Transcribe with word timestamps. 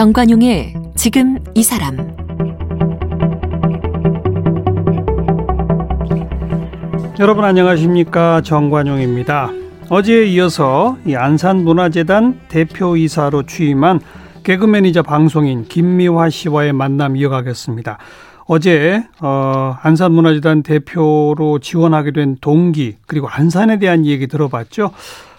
정관용의 0.00 0.72
지금 0.96 1.36
이 1.54 1.62
사람 1.62 1.94
여러분 7.18 7.44
안녕하십니까 7.44 8.40
정관용입니다. 8.40 9.50
어제에 9.90 10.24
이어서 10.24 10.96
이 11.04 11.14
안산문화재단 11.14 12.40
대표이사로 12.48 13.42
취임한 13.42 14.00
개그맨이자 14.42 15.02
방송인 15.02 15.66
김미화 15.66 16.30
씨와의 16.30 16.72
만남 16.72 17.16
이어가겠습니다. 17.16 17.98
어제 18.46 19.04
어, 19.20 19.76
안산문화재단 19.82 20.62
대표로 20.62 21.58
지원하게 21.60 22.12
된 22.12 22.38
동기 22.40 22.96
그리고 23.06 23.28
안산에 23.28 23.78
대한 23.78 24.06
얘기 24.06 24.28
들어봤죠. 24.28 24.92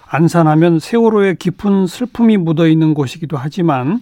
안산하면 0.07 0.77
세월호의 0.77 1.37
깊은 1.37 1.87
슬픔이 1.87 2.37
묻어 2.37 2.67
있는 2.67 2.93
곳이기도 2.93 3.37
하지만 3.37 4.01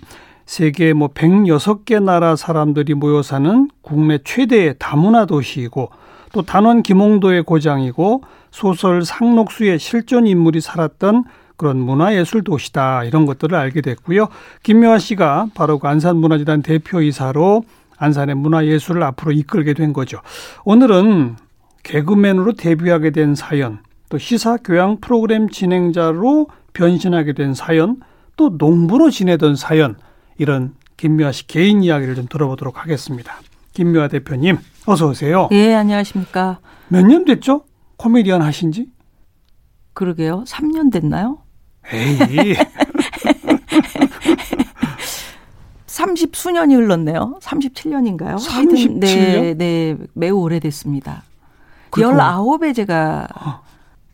세계 0.49 0.93
뭐 0.93 1.09
106개 1.09 2.01
나라 2.01 2.35
사람들이 2.35 2.95
모여 2.95 3.21
사는 3.21 3.69
국내 3.83 4.17
최대의 4.17 4.77
다문화 4.79 5.27
도시이고 5.27 5.91
또 6.33 6.41
단원 6.41 6.81
김홍도의 6.81 7.43
고장이고 7.43 8.23
소설 8.49 9.05
상록수의 9.05 9.77
실존 9.77 10.25
인물이 10.25 10.59
살았던 10.59 11.25
그런 11.55 11.77
문화예술 11.77 12.43
도시다 12.43 13.03
이런 13.03 13.27
것들을 13.27 13.55
알게 13.55 13.81
됐고요. 13.81 14.29
김묘아 14.63 14.97
씨가 14.97 15.49
바로 15.53 15.77
그 15.77 15.87
안산문화재단 15.87 16.63
대표이사로 16.63 17.61
안산의 17.97 18.33
문화예술을 18.33 19.03
앞으로 19.03 19.33
이끌게 19.33 19.75
된 19.75 19.93
거죠. 19.93 20.19
오늘은 20.65 21.35
개그맨으로 21.83 22.53
데뷔하게 22.53 23.11
된 23.11 23.35
사연 23.35 23.83
또 24.09 24.17
시사 24.17 24.57
교양 24.57 24.99
프로그램 24.99 25.47
진행자로 25.47 26.47
변신하게 26.73 27.33
된 27.33 27.53
사연, 27.53 27.97
또 28.35 28.57
농부로 28.57 29.11
지내던 29.11 29.55
사연, 29.55 29.95
이런 30.39 30.73
김미화 30.97 31.31
씨 31.31 31.45
개인 31.45 31.83
이야기를 31.83 32.15
좀 32.15 32.25
들어보도록 32.27 32.81
하겠습니다. 32.81 33.35
김미화 33.73 34.07
대표님, 34.07 34.57
어서 34.87 35.07
오세요. 35.07 35.47
예, 35.51 35.75
안녕하십니까. 35.75 36.59
몇 36.87 37.03
년 37.05 37.23
됐죠? 37.25 37.65
코미디언 37.97 38.41
하신 38.41 38.71
지? 38.71 38.87
그러게요. 39.93 40.43
3년 40.47 40.91
됐나요? 40.91 41.39
에이. 41.93 42.55
30 45.85 46.35
수년이 46.35 46.75
흘렀네요. 46.75 47.37
37년인가요? 47.41 48.37
37년? 48.37 48.99
네, 48.99 49.53
네, 49.55 49.97
매우 50.13 50.37
오래됐습니다. 50.39 51.23
19에 51.91 52.73
제가 52.73 53.27
어. 53.35 53.61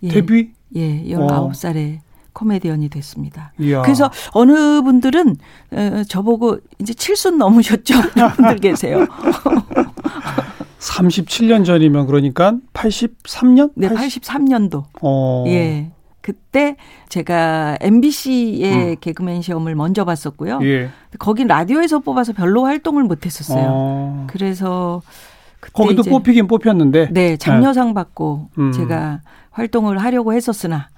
예, 0.04 0.08
데뷔? 0.10 0.52
예, 0.76 1.04
19살에 1.04 2.00
어. 2.00 2.02
코미디언이 2.36 2.90
됐습니다. 2.90 3.54
이야. 3.60 3.82
그래서 3.82 4.12
어느 4.34 4.82
분들은 4.84 5.36
어, 5.72 6.04
저보고 6.08 6.60
이제 6.80 6.94
칠순 6.94 7.40
넘으셨죠? 7.40 7.96
분들 8.36 8.58
계세요. 8.58 9.08
37년 10.80 11.66
전이면 11.66 12.06
그러니까 12.06 12.58
83년? 12.74 13.72
네, 13.76 13.90
80... 13.90 14.22
83년도. 14.22 14.84
어. 15.02 15.46
예. 15.48 15.90
그때 16.22 16.76
제가 17.08 17.78
MBC의 17.82 18.74
음. 18.74 18.96
개그맨 19.00 19.42
시험을 19.42 19.76
먼저 19.76 20.06
봤었고요. 20.06 20.60
예. 20.64 20.90
거긴 21.20 21.48
라디오에서 21.48 22.00
뽑아서 22.00 22.34
별로 22.34 22.66
활동을 22.66 23.04
못 23.04 23.26
했었어요. 23.26 23.66
어. 23.68 24.28
그래서 24.28 25.02
거기도 25.74 26.04
뽑히긴 26.04 26.48
뽑혔는데. 26.48 27.10
네, 27.12 27.38
장려상 27.38 27.90
네. 27.90 27.94
받고 27.94 28.50
음. 28.58 28.72
제가 28.72 29.22
활동을 29.52 30.00
하려고 30.00 30.34
했었으나 30.34 30.90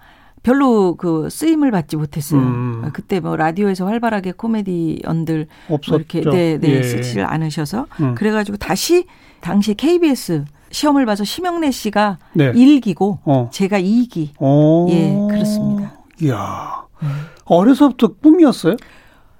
별로 0.51 0.95
그 0.95 1.27
쓰임을 1.29 1.71
받지 1.71 1.97
못했어요. 1.97 2.39
음. 2.39 2.89
그때 2.93 3.19
뭐 3.19 3.35
라디오에서 3.35 3.85
활발하게 3.85 4.31
코미디언들 4.31 5.47
뭐 5.67 5.77
이렇게 5.85 6.21
네, 6.21 6.57
네, 6.57 6.69
예. 6.69 6.83
쓰질 6.83 7.21
않으셔서 7.25 7.85
음. 7.99 8.15
그래가지고 8.15 8.57
다시 8.57 9.05
당시 9.41 9.73
KBS 9.73 10.45
시험을 10.71 11.05
봐서 11.05 11.25
심영래 11.25 11.69
씨가 11.71 12.17
네. 12.31 12.53
1기고 12.53 13.17
어. 13.25 13.49
제가 13.51 13.77
2기. 13.81 14.29
오. 14.39 14.87
예, 14.89 15.17
그렇습니다. 15.29 15.97
이야. 16.21 16.85
음. 17.03 17.07
어려서부터 17.43 18.13
꿈이었어요? 18.13 18.77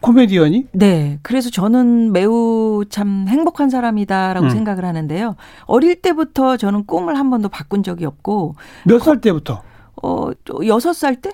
코미디언이? 0.01 0.67
네. 0.73 1.19
그래서 1.22 1.50
저는 1.50 2.12
매우 2.12 2.84
참 2.90 3.28
행복한 3.29 3.69
사람이다라고 3.69 4.47
음. 4.47 4.50
생각을 4.50 4.84
하는데요. 4.84 5.38
어릴 5.67 6.01
때부터 6.01 6.57
저는 6.57 6.85
꿈을 6.85 7.17
한 7.17 7.29
번도 7.29 7.47
바꾼 7.47 7.81
적이 7.81 8.06
없고. 8.06 8.56
몇 8.85 9.00
살 9.01 9.22
때부터? 9.22 9.63
어, 10.03 10.30
여섯 10.66 10.94
살 10.94 11.16
때? 11.16 11.31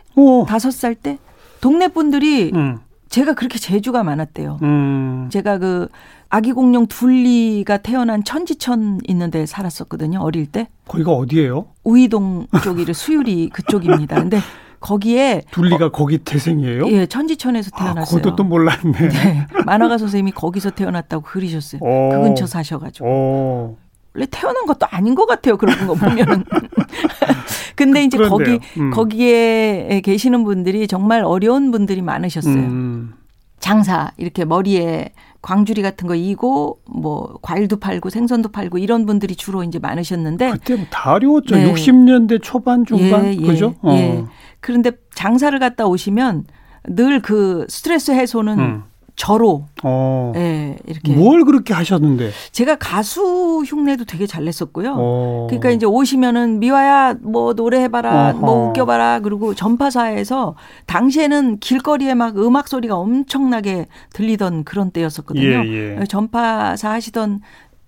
다섯 0.47 0.71
살 0.71 0.95
때? 0.95 1.17
동네 1.61 1.87
분들이 1.87 2.51
음. 2.53 2.79
제가 3.09 3.33
그렇게 3.33 3.59
재주가 3.59 4.03
많았대요. 4.03 4.59
음. 4.63 5.29
제가 5.31 5.59
그 5.59 5.87
아기 6.29 6.51
공룡 6.51 6.87
둘리가 6.87 7.77
태어난 7.77 8.23
천지천 8.23 9.01
있는 9.07 9.29
데 9.29 9.45
살았었거든요. 9.45 10.19
어릴 10.19 10.47
때. 10.47 10.67
거기가 10.87 11.11
어디예요? 11.11 11.67
우이동 11.83 12.47
쪽이를 12.63 12.93
수유리 12.95 13.49
그쪽입니다. 13.49 14.15
근데 14.15 14.39
거기에 14.79 15.43
둘리가 15.51 15.85
어, 15.85 15.89
거기 15.91 16.17
태생이에요? 16.17 16.87
예, 16.87 17.05
천지천에서 17.05 17.69
아, 17.73 17.83
태어났어요. 17.83 18.17
아, 18.17 18.21
그것도 18.21 18.35
또 18.35 18.43
몰랐네. 18.43 18.91
네, 19.09 19.47
만화가 19.65 19.97
선생님이 19.97 20.31
거기서 20.31 20.71
태어났다고 20.71 21.23
그리셨어요. 21.23 21.79
오. 21.81 22.09
그 22.09 22.19
근처 22.21 22.45
사셔가지고. 22.47 23.05
오. 23.07 23.77
원래 24.15 24.27
태어난 24.29 24.65
것도 24.65 24.85
아닌 24.89 25.15
것 25.15 25.25
같아요. 25.25 25.57
그런 25.57 25.87
거 25.87 25.95
보면은. 25.95 26.43
근데 27.75 28.03
이제 28.03 28.17
그런데요. 28.17 28.37
거기 28.59 28.59
음. 28.79 28.91
거기에 28.91 30.01
계시는 30.03 30.43
분들이 30.43 30.87
정말 30.87 31.23
어려운 31.23 31.71
분들이 31.71 32.01
많으셨어요. 32.01 32.53
음. 32.53 33.13
장사 33.59 34.11
이렇게 34.17 34.45
머리에 34.45 35.13
광주리 35.41 35.81
같은 35.81 36.07
거 36.07 36.15
이고 36.15 36.79
뭐 36.85 37.39
과일도 37.41 37.77
팔고 37.77 38.09
생선도 38.09 38.49
팔고 38.51 38.77
이런 38.77 39.05
분들이 39.05 39.35
주로 39.35 39.63
이제 39.63 39.79
많으셨는데 39.79 40.51
그때 40.51 40.75
뭐다 40.75 41.13
어려웠죠. 41.13 41.55
네. 41.55 41.73
60년대 41.73 42.39
초반 42.43 42.85
중반 42.85 43.25
예, 43.25 43.31
예, 43.31 43.35
그죠? 43.47 43.73
예. 43.85 44.19
어. 44.19 44.27
그런데 44.59 44.91
장사를 45.15 45.57
갔다 45.59 45.85
오시면 45.85 46.45
늘 46.89 47.21
그 47.21 47.65
스트레스 47.69 48.11
해소는 48.11 48.59
음. 48.59 48.83
저로 49.15 49.65
어. 49.83 50.33
예, 50.35 50.75
이렇게 50.87 51.13
뭘 51.13 51.45
그렇게 51.45 51.73
하셨는데 51.73 52.31
제가 52.51 52.75
가수 52.75 53.63
흉내도 53.65 54.05
되게 54.05 54.25
잘 54.25 54.45
냈었고요. 54.45 54.95
어. 54.97 55.47
그러니까 55.49 55.69
이제 55.69 55.85
오시면은 55.85 56.59
미화야 56.59 57.15
뭐 57.21 57.53
노래해 57.53 57.87
봐라. 57.87 58.33
뭐 58.33 58.69
웃겨 58.69 58.85
봐라. 58.85 59.19
그리고 59.19 59.53
전파사에서 59.53 60.55
당시에는 60.87 61.59
길거리에 61.59 62.15
막 62.15 62.37
음악 62.37 62.67
소리가 62.67 62.95
엄청나게 62.95 63.87
들리던 64.13 64.63
그런 64.63 64.91
때였었거든요. 64.91 65.65
예, 65.65 65.97
예. 65.99 66.05
전파사 66.05 66.91
하시던 66.91 67.41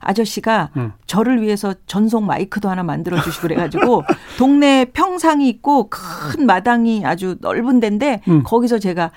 아저씨가 0.05 0.69
음. 0.77 0.91
저를 1.07 1.41
위해서 1.41 1.73
전송 1.87 2.25
마이크도 2.25 2.69
하나 2.69 2.83
만들어 2.83 3.19
주시고 3.21 3.47
그래가지고 3.47 4.03
동네 4.37 4.85
평상이 4.85 5.49
있고 5.49 5.89
큰 5.89 6.45
마당이 6.45 7.05
아주 7.05 7.37
넓은 7.41 7.79
데인데 7.79 8.21
음. 8.27 8.43
거기서 8.43 8.77
제가 8.79 9.11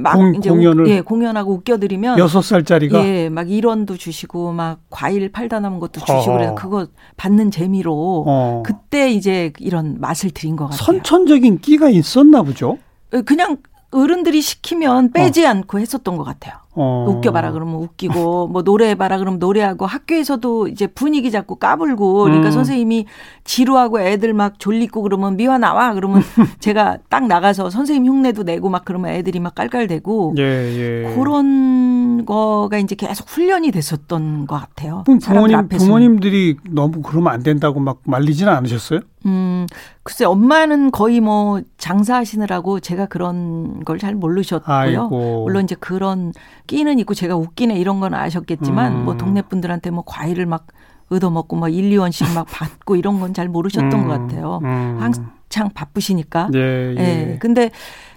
막 0.00 0.14
공, 0.14 0.34
이제 0.34 0.50
공연을 0.50 0.84
우, 0.84 0.88
예, 0.90 1.00
공연하고 1.00 1.52
웃겨드리면 1.54 2.18
여섯 2.18 2.42
살짜리가 2.42 3.02
예, 3.06 3.28
막 3.30 3.50
일원도 3.50 3.96
주시고 3.96 4.52
막 4.52 4.80
과일 4.90 5.32
팔다 5.32 5.60
남은 5.60 5.80
것도 5.80 6.00
주시고 6.00 6.32
그래서 6.34 6.54
그거 6.54 6.86
받는 7.16 7.50
재미로 7.50 8.24
어. 8.26 8.62
그때 8.64 9.10
이제 9.10 9.52
이런 9.58 9.96
맛을 9.98 10.30
들인 10.30 10.56
것 10.56 10.66
같아요. 10.66 10.84
선천적인 10.84 11.60
끼가 11.60 11.88
있었나 11.88 12.42
보죠. 12.42 12.78
그냥 13.24 13.56
어른들이 13.92 14.40
시키면 14.40 15.10
빼지 15.12 15.44
어. 15.44 15.50
않고 15.50 15.80
했었던 15.80 16.16
것 16.16 16.24
같아요. 16.24 16.54
어. 16.72 17.06
웃겨봐라 17.08 17.50
그러면 17.50 17.76
웃기고 17.76 18.46
뭐 18.48 18.62
노래해봐라 18.62 19.18
그러면 19.18 19.40
노래하고 19.40 19.86
학교에서도 19.86 20.68
이제 20.68 20.86
분위기 20.86 21.30
잡고 21.32 21.56
까불고 21.56 22.24
그러니까 22.24 22.48
음. 22.48 22.52
선생님이 22.52 23.06
지루하고 23.42 24.00
애들 24.00 24.32
막 24.32 24.58
졸리고 24.60 25.02
그러면 25.02 25.36
미화 25.36 25.58
나와 25.58 25.92
그러면 25.94 26.22
제가 26.60 26.98
딱 27.08 27.26
나가서 27.26 27.70
선생님 27.70 28.06
흉내도 28.06 28.44
내고 28.44 28.68
막 28.68 28.84
그러면 28.84 29.10
애들이 29.12 29.40
막 29.40 29.54
깔깔대고 29.56 30.34
예, 30.38 30.42
예. 30.42 31.14
그런 31.16 31.89
거가 32.26 32.78
이제 32.78 32.94
계속 32.94 33.28
훈련이 33.28 33.70
됐었던 33.70 34.46
것 34.46 34.56
같아요. 34.60 35.04
부모님 35.04 35.68
부모님들이 35.68 36.56
너무 36.70 37.02
그러면 37.02 37.32
안 37.32 37.42
된다고 37.42 37.80
막 37.80 38.00
말리지는 38.04 38.52
않으셨어요? 38.52 39.00
음, 39.26 39.66
글쎄 40.02 40.24
엄마는 40.24 40.90
거의 40.90 41.20
뭐 41.20 41.60
장사하시느라고 41.78 42.80
제가 42.80 43.06
그런 43.06 43.84
걸 43.84 43.98
잘 44.00 44.14
모르셨고요. 44.14 44.74
아이고. 44.74 45.44
물론 45.44 45.64
이제 45.64 45.74
그런 45.78 46.32
끼는 46.66 46.98
있고 47.00 47.12
제가 47.14 47.36
웃기네 47.36 47.76
이런 47.78 48.00
건 48.00 48.14
아셨겠지만 48.14 48.92
음. 48.92 49.04
뭐 49.04 49.16
동네 49.16 49.42
분들한테 49.42 49.90
뭐 49.90 50.02
과일을 50.06 50.46
막 50.46 50.66
얻어먹고 51.10 51.56
뭐 51.56 51.68
1, 51.68 51.90
2원씩 51.90 52.32
막 52.34 52.46
받고 52.50 52.96
이런 52.96 53.20
건 53.20 53.34
잘 53.34 53.48
모르셨던 53.48 53.92
음. 53.92 54.06
것 54.06 54.08
같아요. 54.08 54.60
음. 54.62 54.96
한창 55.00 55.70
바쁘시니까. 55.74 56.48
예, 56.54 56.94
예. 56.96 57.00
예. 57.32 57.38
근데 57.40 57.70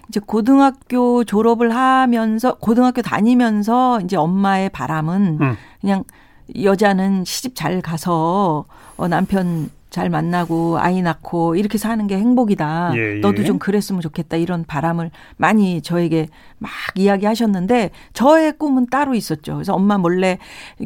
이제 0.08 0.20
고등학교 0.24 1.24
졸업을 1.24 1.74
하면서 1.74 2.54
고등학교 2.54 3.02
다니면서 3.02 4.00
이제 4.02 4.16
엄마의 4.16 4.70
바람은 4.70 5.38
음. 5.40 5.56
그냥 5.80 6.04
여자는 6.62 7.24
시집 7.24 7.54
잘 7.54 7.80
가서 7.80 8.64
어 8.96 9.08
남편 9.08 9.70
잘 9.94 10.10
만나고 10.10 10.80
아이 10.80 11.02
낳고 11.02 11.54
이렇게 11.54 11.78
사는 11.78 12.04
게 12.08 12.18
행복이다. 12.18 12.94
예, 12.96 13.16
예. 13.16 13.20
너도 13.20 13.44
좀 13.44 13.60
그랬으면 13.60 14.00
좋겠다. 14.00 14.36
이런 14.36 14.64
바람을 14.64 15.12
많이 15.36 15.82
저에게 15.82 16.26
막 16.58 16.72
이야기하셨는데 16.96 17.92
저의 18.12 18.58
꿈은 18.58 18.86
따로 18.86 19.14
있었죠. 19.14 19.54
그래서 19.54 19.72
엄마 19.72 19.96
몰래 19.96 20.38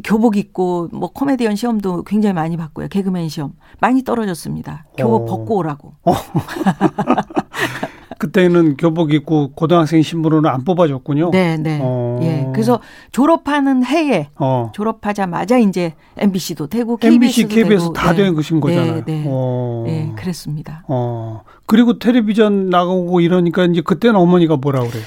교복 0.03 0.37
입고 0.37 0.89
뭐 0.91 1.11
코미디언 1.11 1.55
시험도 1.55 2.03
굉장히 2.03 2.33
많이 2.33 2.55
봤고요. 2.55 2.87
개그맨 2.87 3.29
시험 3.29 3.53
많이 3.79 4.03
떨어졌습니다. 4.03 4.85
교복 4.95 5.23
어. 5.23 5.25
벗고 5.25 5.57
오라고. 5.57 5.95
그때는 8.19 8.75
교복 8.75 9.13
입고 9.13 9.53
고등학생 9.53 10.01
신분으로는 10.01 10.49
안 10.49 10.65
뽑아줬군요. 10.65 11.31
네, 11.31 11.55
네. 11.55 11.79
어. 11.81 12.19
예. 12.21 12.49
그래서 12.51 12.81
졸업하는 13.13 13.85
해에 13.85 14.27
어. 14.35 14.71
졸업하자마자 14.75 15.57
이제 15.57 15.93
MBC도 16.17 16.67
되고 16.67 16.99
MBC, 17.01 17.43
KBS도 17.43 17.55
KBS 17.55 17.83
되고 17.83 17.93
다 17.93 18.11
네. 18.11 18.23
된 18.23 18.35
것인 18.35 18.59
거잖아요. 18.59 19.05
네, 19.05 19.21
네. 19.21 19.23
어. 19.25 19.83
네, 19.87 20.11
그랬습니다. 20.17 20.83
어. 20.89 21.43
그리고 21.65 21.97
텔레비전 21.97 22.69
나가고 22.69 23.21
이러니까 23.21 23.63
이제 23.63 23.79
그때는 23.79 24.17
어머니가 24.17 24.57
뭐라 24.57 24.81
그래요? 24.81 25.03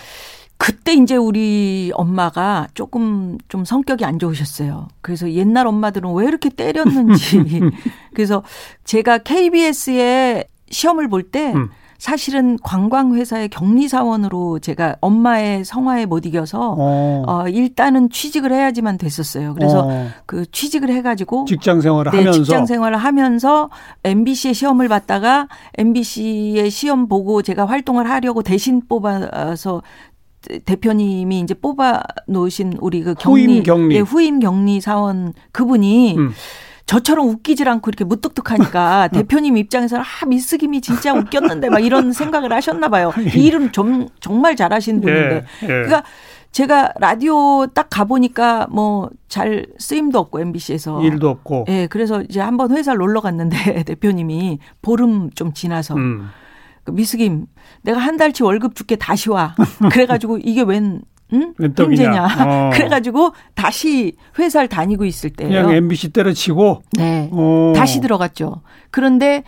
그때 0.57 0.95
이제 0.95 1.15
우리 1.17 1.91
엄마가 1.93 2.69
조금 2.73 3.37
좀 3.49 3.67
성격이 3.67 4.07
안 4.07 4.19
좋으셨어요. 4.19 4.89
그래서 5.03 5.31
옛날 5.33 5.67
엄마들은 5.67 6.15
왜 6.15 6.27
이렇게 6.27 6.49
때렸는지. 6.49 7.61
그래서 8.15 8.43
제가 8.85 9.19
KBS에 9.19 10.45
시험을 10.71 11.09
볼때 11.09 11.53
음. 11.53 11.69
사실은 12.03 12.59
관광회사의 12.65 13.49
격리사원으로 13.51 14.59
제가 14.59 14.97
엄마의 15.01 15.65
성화에 15.65 16.07
못 16.07 16.27
이겨서 16.27 16.75
어. 16.77 17.23
어, 17.29 17.49
일단은 17.49 18.11
취직을 18.11 18.51
해야지만 18.51 18.99
됐었어요. 18.99 19.55
그래서 19.55 19.87
어. 19.87 20.09
그 20.27 20.45
취직을 20.51 20.91
해가지고 20.91 21.45
직장 21.45 21.81
생활을 21.81 22.11
네, 22.11 22.19
하면서 22.19 22.43
직장 22.43 22.67
생활을 22.67 22.97
하면서 22.97 23.71
MBC의 24.03 24.53
시험을 24.53 24.89
봤다가 24.89 25.47
MBC의 25.79 26.71
시험 26.71 27.07
보고 27.07 27.41
제가 27.41 27.67
활동을 27.67 28.11
하려고 28.11 28.43
대신 28.43 28.83
뽑아서 28.89 29.85
대표님이 30.65 31.39
이제 31.39 31.55
뽑아 31.55 32.03
놓으신 32.27 32.79
우리 32.81 33.05
그 33.05 33.15
격리, 33.15 33.45
후임 33.45 33.63
격리. 33.63 33.95
예, 33.95 34.01
후임 34.01 34.41
격리 34.41 34.81
사원 34.81 35.35
그분이 35.53 36.17
음. 36.19 36.33
저처럼 36.93 37.29
웃기질 37.29 37.69
않고 37.69 37.89
이렇게 37.91 38.05
무뚝뚝하니까 38.05 39.09
대표님 39.15 39.57
입장에서는 39.57 40.05
아 40.05 40.27
미스 40.27 40.59
김이 40.59 40.81
진짜 40.81 41.15
웃겼는데 41.15 41.71
막 41.71 41.81
이런 41.81 42.13
생각을 42.13 42.53
하셨나 42.53 42.89
봐요. 42.89 43.13
이 43.35 43.47
이름 43.47 43.73
좀 43.73 44.09
정말 44.21 44.57
잘하신 44.57 45.01
분인데. 45.01 45.35
예, 45.35 45.63
예. 45.63 45.67
그러니까 45.67 46.03
제가 46.51 46.93
라디오 47.01 47.67
딱 47.69 47.89
가보니까 47.91 48.67
뭐 48.71 49.11
잘 49.33 49.65
쓰임도 49.79 50.19
없고 50.19 50.41
MBC에서 50.41 51.03
일도 51.03 51.31
없고. 51.31 51.65
예, 51.69 51.87
그래서 51.87 52.21
이제 52.21 52.39
한번 52.39 52.71
회사를 52.71 52.99
놀러 52.99 53.23
갔는데 53.23 53.57
대표님이 53.85 54.59
보름 54.83 55.31
좀 55.31 55.55
지나서 55.55 55.95
음. 55.95 56.29
그 56.85 56.91
미스김 56.91 57.47
내가 57.81 57.99
한 57.99 58.19
달치 58.19 58.43
월급 58.43 58.75
줄게 58.75 58.97
다시 58.97 59.31
와. 59.31 59.55
그래가지고 59.91 60.37
이게 60.43 60.61
웬 60.61 61.01
응? 61.33 61.55
웬 61.59 61.75
떡이냐. 61.75 62.05
형제냐. 62.05 62.45
어. 62.47 62.71
그래가지고 62.75 63.33
다시 63.55 64.15
회사를 64.39 64.69
다니고 64.69 65.05
있을 65.05 65.31
때요. 65.31 65.49
그냥 65.49 65.73
MBC 65.73 66.11
때려치고 66.11 66.83
네. 66.93 67.29
어. 67.33 67.73
다시 67.75 68.01
들어갔죠. 68.01 68.63
그런데 68.91 69.45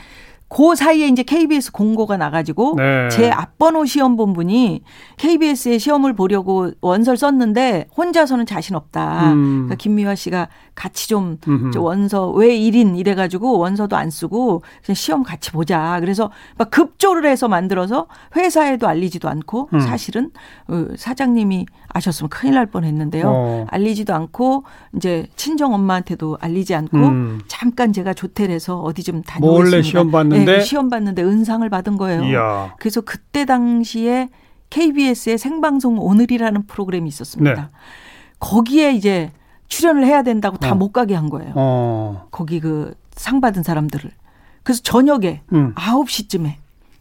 그 0.48 0.76
사이에 0.76 1.08
이제 1.08 1.22
KBS 1.22 1.72
공고가 1.72 2.16
나가지고 2.16 2.74
네. 2.76 3.08
제 3.10 3.30
앞번호 3.30 3.86
시험 3.86 4.16
본 4.16 4.32
분이 4.34 4.82
KBS에 5.16 5.78
시험을 5.78 6.12
보려고 6.12 6.70
원서를 6.80 7.16
썼는데 7.16 7.88
혼자서는 7.96 8.46
자신 8.46 8.76
없다. 8.76 9.32
음. 9.32 9.52
그러니까 9.64 9.74
김미화 9.76 10.14
씨가 10.14 10.48
같이 10.74 11.08
좀 11.08 11.38
원서 11.76 12.30
왜 12.30 12.48
1인 12.48 12.98
이래가지고 12.98 13.58
원서도 13.58 13.96
안 13.96 14.10
쓰고 14.10 14.62
그냥 14.84 14.94
시험 14.94 15.22
같이 15.22 15.50
보자. 15.50 15.98
그래서 16.00 16.30
막 16.56 16.70
급조를 16.70 17.28
해서 17.28 17.48
만들어서 17.48 18.06
회사에도 18.36 18.86
알리지도 18.86 19.28
않고 19.28 19.70
음. 19.72 19.80
사실은 19.80 20.30
어, 20.68 20.86
사장님이 20.96 21.66
아셨으면 21.88 22.28
큰일 22.28 22.54
날 22.54 22.66
뻔했는데요. 22.66 23.24
어. 23.26 23.66
알리지도 23.70 24.14
않고 24.14 24.64
이제 24.96 25.26
친정 25.36 25.74
엄마한테도 25.74 26.38
알리지 26.40 26.74
않고 26.74 26.96
음. 26.96 27.40
잠깐 27.46 27.92
제가 27.92 28.14
조텔에서 28.14 28.80
어디 28.80 29.02
좀 29.02 29.22
다녀오겠습니다. 29.22 29.70
몰래 29.70 29.82
시험 29.82 30.10
봤는데? 30.10 30.38
네, 30.38 30.43
시험 30.60 30.88
봤는데 30.90 31.22
은상을 31.22 31.68
받은 31.68 31.96
거예요. 31.96 32.24
이야. 32.24 32.74
그래서 32.78 33.00
그때 33.00 33.44
당시에 33.44 34.28
KBS의 34.70 35.38
생방송 35.38 35.98
오늘이라는 35.98 36.66
프로그램이 36.66 37.08
있었습니다. 37.08 37.54
네. 37.54 37.68
거기에 38.40 38.92
이제 38.92 39.30
출연을 39.68 40.04
해야 40.06 40.22
된다고 40.22 40.56
다 40.56 40.72
어. 40.72 40.74
못 40.74 40.92
가게 40.92 41.14
한 41.14 41.30
거예요. 41.30 41.52
어. 41.56 42.26
거기 42.30 42.60
그 42.60 42.94
상 43.16 43.40
받은 43.40 43.62
사람들을. 43.62 44.10
그래서 44.64 44.82
저녁에 44.82 45.42
음. 45.52 45.72
9시쯤에 45.76 46.54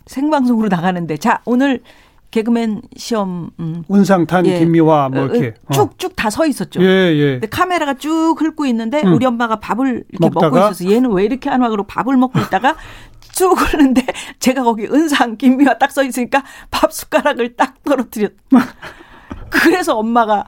생방송으로 0.05 0.67
나가는데 0.67 1.17
자, 1.17 1.41
오늘 1.45 1.81
개그맨 2.29 2.81
시험 2.97 3.51
음, 3.59 3.83
운상탄 3.87 4.45
예. 4.47 4.59
김미화 4.59 5.09
뭐 5.09 5.25
이렇게 5.25 5.53
어, 5.67 5.73
쭉쭉 5.73 6.15
다 6.15 6.29
서 6.29 6.45
있었죠. 6.45 6.79
어. 6.79 6.83
예, 6.83 6.87
예. 7.15 7.31
근데 7.33 7.47
카메라가 7.47 7.93
쭉 7.95 8.35
흘고 8.39 8.65
있는데 8.67 9.01
음. 9.03 9.13
우리 9.13 9.25
엄마가 9.25 9.55
밥을 9.59 10.03
이렇게 10.09 10.17
먹고 10.19 10.39
먹다가? 10.39 10.69
있어서 10.71 10.89
얘는 10.91 11.11
왜 11.11 11.25
이렇게 11.25 11.49
하나 11.49 11.69
그러고 11.69 11.87
밥을 11.87 12.15
먹고 12.17 12.39
있다가 12.39 12.75
쭉 13.33 13.59
흐르는데 13.59 14.05
제가 14.39 14.63
거기 14.63 14.85
은상 14.85 15.35
김미화 15.37 15.77
딱서 15.77 16.03
있으니까 16.03 16.43
밥 16.71 16.93
숟가락을 16.93 17.55
딱 17.55 17.83
떨어뜨렸. 17.83 18.31
그래서 19.49 19.97
엄마가 19.97 20.45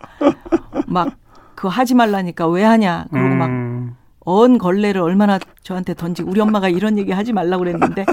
막 0.87 1.17
그거 1.55 1.69
하지 1.69 1.93
말라니까 1.93 2.47
왜 2.47 2.63
하냐 2.63 3.05
그러고 3.11 3.35
막 3.35 3.45
음. 3.47 3.95
언 4.21 4.57
걸레를 4.57 5.01
얼마나 5.01 5.39
저한테 5.61 5.93
던지고 5.93 6.31
우리 6.31 6.41
엄마가 6.41 6.69
이런 6.69 6.97
얘기 6.97 7.11
하지 7.11 7.31
말라고 7.31 7.63
그랬는데 7.63 8.05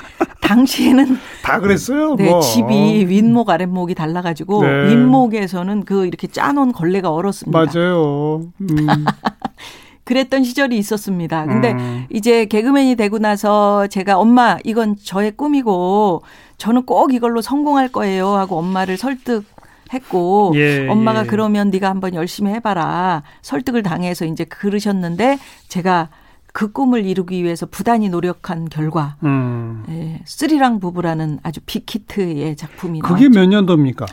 당시에는 0.43 1.19
다 1.43 1.59
그랬어요. 1.59 2.17
네, 2.17 2.29
뭐. 2.29 2.41
집이 2.41 3.07
윗목 3.09 3.49
아랫목이 3.49 3.95
달라가지고 3.95 4.63
네. 4.63 4.89
윗목에서는 4.89 5.85
그 5.85 6.07
이렇게 6.07 6.27
짜놓은 6.27 6.73
걸레가 6.73 7.11
얼었습니다. 7.11 7.59
맞아요. 7.59 8.53
음. 8.61 8.87
그랬던 10.05 10.45
시절이 10.45 10.77
있었습니다. 10.79 11.47
근데 11.47 11.73
음. 11.73 12.07
이제 12.11 12.45
개그맨이 12.47 12.97
되고 12.97 13.19
나서 13.19 13.87
제가 13.87 14.19
엄마 14.19 14.59
이건 14.65 14.97
저의 15.03 15.33
꿈이고 15.33 16.23
저는 16.59 16.83
꼭 16.83 17.15
이걸로 17.15 17.41
성공할 17.41 17.89
거예요 17.89 18.29
하고 18.35 18.59
엄마를 18.59 18.97
설득 18.97 19.45
했고 19.93 20.53
예, 20.57 20.89
엄마가 20.89 21.23
예. 21.23 21.27
그러면 21.27 21.71
네가 21.71 21.89
한번 21.89 22.15
열심히 22.15 22.51
해봐라 22.53 23.23
설득을 23.43 23.83
당해서 23.83 24.25
이제 24.25 24.45
그러셨는데 24.45 25.39
제가 25.69 26.09
그 26.53 26.71
꿈을 26.71 27.07
이루기 27.07 27.43
위해서 27.43 27.67
부단히 27.67 28.09
노력한 28.09 28.69
결과 28.69 29.17
음. 29.23 29.85
예, 29.89 30.21
쓰리랑 30.25 30.81
부부라는 30.81 31.41
아주 31.43 31.61
빅히트의 31.65 32.57
작품이 32.57 33.01
그게 33.01 33.29
나왔죠. 33.29 33.41
몇 33.41 33.47
년도입니까? 33.47 34.07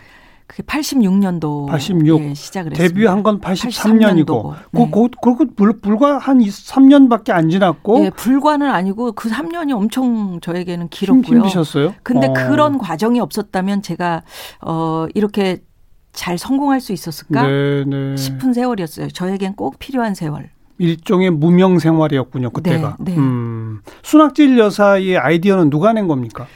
그게 0.49 0.63
86년도 0.63 1.67
86. 1.67 2.21
예, 2.23 2.33
시작을 2.33 2.71
했습니다. 2.71 2.93
데뷔한 2.95 3.21
건 3.21 3.39
83년이고. 3.39 4.25
83년도고. 4.25 4.55
그, 4.71 4.77
네. 4.79 4.91
그, 5.21 5.35
그, 5.37 5.45
불, 5.55 5.79
불과 5.79 6.17
한 6.17 6.39
3년밖에 6.39 7.29
안 7.29 7.51
지났고. 7.51 8.03
예, 8.03 8.09
불과는 8.09 8.67
아니고 8.67 9.11
그 9.11 9.29
3년이 9.29 9.75
엄청 9.75 10.39
저에게는 10.41 10.85
힘, 10.85 10.89
길었고요. 10.89 11.37
힘 11.37 11.43
드셨어요? 11.43 11.93
근데 12.01 12.27
어. 12.27 12.33
그런 12.33 12.79
과정이 12.79 13.19
없었다면 13.19 13.83
제가 13.83 14.23
어 14.61 15.05
이렇게 15.13 15.59
잘 16.13 16.39
성공할 16.39 16.81
수 16.81 16.93
있었을까 16.93 17.45
네, 17.45 17.83
네. 17.85 18.17
싶은 18.17 18.51
세월이었어요. 18.53 19.09
저에겐 19.09 19.55
꼭 19.55 19.77
필요한 19.77 20.15
세월. 20.15 20.49
일종의 20.79 21.29
무명 21.29 21.77
생활이었군요, 21.77 22.49
그때가. 22.49 22.97
네, 22.99 23.11
네. 23.11 23.17
음. 23.19 23.81
순학질 24.01 24.57
여사의 24.57 25.19
아이디어는 25.19 25.69
누가 25.69 25.93
낸 25.93 26.07
겁니까? 26.07 26.47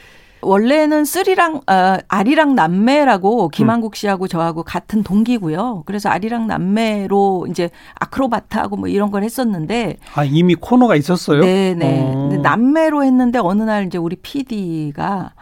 원래는 0.44 1.04
쓰리랑 1.04 1.62
어, 1.66 1.96
아리랑 2.08 2.54
남매라고 2.54 3.48
김한국 3.48 3.96
씨하고 3.96 4.28
저하고 4.28 4.62
같은 4.62 5.02
동기고요. 5.02 5.82
그래서 5.86 6.08
아리랑 6.08 6.46
남매로 6.46 7.46
이제 7.50 7.70
아크로바트하고 8.00 8.76
뭐 8.76 8.88
이런 8.88 9.10
걸 9.10 9.22
했었는데 9.22 9.98
아, 10.14 10.24
이미 10.24 10.54
코너가 10.54 10.96
있었어요? 10.96 11.40
네네. 11.40 12.00
어. 12.02 12.28
근데 12.28 12.36
남매로 12.38 13.04
했는데 13.04 13.38
어느 13.38 13.62
날 13.62 13.86
이제 13.86 13.98
우리 13.98 14.16
PD가 14.16 15.32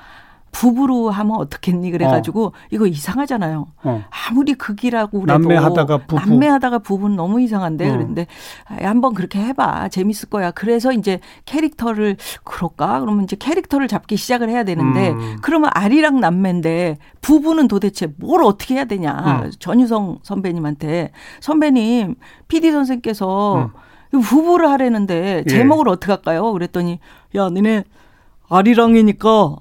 부부로 0.52 1.10
하면 1.10 1.36
어떻겠니 1.36 1.90
그래가지고 1.90 2.52
이거 2.70 2.86
이상하잖아요. 2.86 3.66
어. 3.84 4.04
아무리 4.28 4.54
극이라고 4.54 5.20
그래도 5.22 5.38
남매하다가 5.38 5.98
부부. 6.06 6.14
남매하다가 6.14 6.78
부부는 6.80 7.16
너무 7.16 7.40
이상한데 7.40 7.88
어. 7.88 7.92
그랬는데 7.92 8.26
아, 8.68 8.76
한번 8.86 9.14
그렇게 9.14 9.40
해봐 9.40 9.88
재밌을 9.88 10.28
거야. 10.28 10.50
그래서 10.50 10.92
이제 10.92 11.20
캐릭터를 11.46 12.16
그럴까? 12.44 13.00
그러면 13.00 13.24
이제 13.24 13.34
캐릭터를 13.34 13.88
잡기 13.88 14.16
시작을 14.16 14.50
해야 14.50 14.62
되는데 14.62 15.10
음. 15.10 15.38
그러면 15.42 15.70
아리랑 15.72 16.20
남매인데 16.20 16.98
부부는 17.22 17.66
도대체 17.66 18.12
뭘 18.18 18.44
어떻게 18.44 18.74
해야 18.74 18.84
되냐? 18.84 19.42
음. 19.46 19.50
전유성 19.58 20.18
선배님한테 20.22 21.12
선배님 21.40 22.14
PD 22.48 22.70
선생께서 22.72 23.70
음. 24.14 24.20
부부를 24.20 24.68
하려는데 24.70 25.44
예. 25.46 25.50
제목을 25.50 25.88
어떻게 25.88 26.12
할까요? 26.12 26.52
그랬더니 26.52 27.00
야 27.34 27.48
니네 27.48 27.84
아리랑이니까 28.50 29.56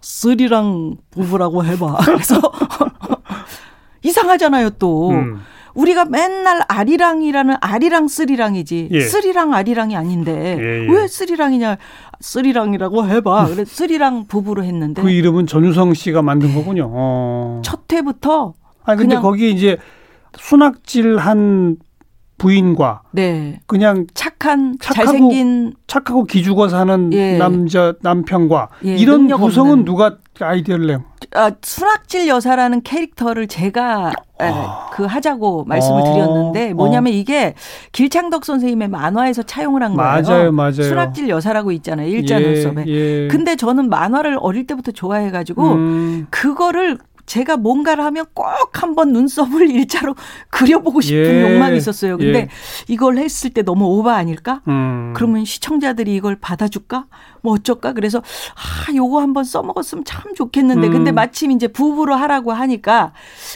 쓰리랑 0.00 0.96
부부라고 1.10 1.64
해봐. 1.64 1.98
그래서 2.04 2.40
이상하잖아요 4.02 4.70
또. 4.70 5.10
음. 5.10 5.40
우리가 5.74 6.06
맨날 6.06 6.60
아리랑이라는 6.66 7.56
아리랑 7.60 8.08
쓰리랑이지 8.08 8.88
예. 8.90 9.00
쓰리랑 9.00 9.54
아리랑이 9.54 9.96
아닌데 9.96 10.56
예, 10.58 10.86
예. 10.86 10.90
왜 10.90 11.06
쓰리랑이냐 11.06 11.76
쓰리랑이라고 12.20 13.06
해봐 13.06 13.46
그래 13.46 13.64
쓰리랑 13.64 14.26
부부로 14.26 14.64
했는데 14.64 15.00
그 15.00 15.10
이름은 15.10 15.46
전유성 15.46 15.94
씨가 15.94 16.22
만든 16.22 16.52
거군요. 16.54 16.90
어. 16.90 17.62
첫 17.64 17.80
회부터 17.92 18.54
아니 18.82 18.98
근데 18.98 19.16
거기 19.16 19.52
이제 19.52 19.76
순악질이란 20.36 21.76
부인과 22.38 23.02
네 23.10 23.60
그냥 23.66 24.06
착한 24.14 24.76
착하고 24.80 25.06
잘생긴 25.06 25.74
착하고 25.86 26.24
기죽어 26.24 26.68
사는 26.68 27.12
예. 27.12 27.36
남자 27.36 27.94
남편과 28.00 28.68
예, 28.84 28.96
이런 28.96 29.28
구성은 29.28 29.70
없는. 29.72 29.84
누가 29.84 30.16
아이디어를 30.40 30.86
내? 30.86 30.98
아, 31.34 31.50
순학질 31.60 32.28
여사라는 32.28 32.82
캐릭터를 32.82 33.48
제가 33.48 34.12
에, 34.40 34.52
그 34.92 35.04
하자고 35.04 35.64
말씀을 35.64 36.00
어. 36.00 36.04
드렸는데 36.04 36.72
뭐냐면 36.74 37.12
이게 37.12 37.54
길창덕 37.92 38.44
선생님의 38.44 38.88
만화에서 38.88 39.42
차용을 39.42 39.82
한 39.82 39.94
거예요. 39.94 40.22
맞아요, 40.22 40.52
맞아요. 40.52 40.72
순학질 40.72 41.28
여사라고 41.28 41.72
있잖아요. 41.72 42.08
일자 42.08 42.40
예, 42.40 42.46
눈썹에. 42.46 42.84
예. 42.86 43.28
근데 43.28 43.56
저는 43.56 43.88
만화를 43.90 44.38
어릴 44.40 44.66
때부터 44.66 44.92
좋아해가지고 44.92 45.72
음, 45.72 46.26
그거를 46.30 46.98
제가 47.28 47.58
뭔가를 47.58 48.02
하면 48.04 48.24
꼭 48.32 48.46
한번 48.72 49.12
눈썹을 49.12 49.70
일자로 49.70 50.16
그려보고 50.48 51.00
싶은 51.02 51.18
예, 51.18 51.42
욕망이 51.42 51.76
있었어요. 51.76 52.16
근데 52.16 52.38
예. 52.40 52.48
이걸 52.88 53.18
했을 53.18 53.50
때 53.50 53.62
너무 53.62 53.84
오바 53.84 54.16
아닐까? 54.16 54.62
음. 54.66 55.12
그러면 55.14 55.44
시청자들이 55.44 56.14
이걸 56.14 56.36
받아줄까? 56.40 57.06
뭐 57.42 57.52
어쩔까? 57.52 57.92
그래서 57.92 58.18
아, 58.18 58.92
요거 58.94 59.20
한번 59.20 59.44
써먹었으면 59.44 60.04
참 60.04 60.34
좋겠는데. 60.34 60.88
음. 60.88 60.92
근데 60.92 61.12
마침 61.12 61.50
이제 61.50 61.68
부부로 61.68 62.14
하라고 62.14 62.52
하니까 62.52 63.12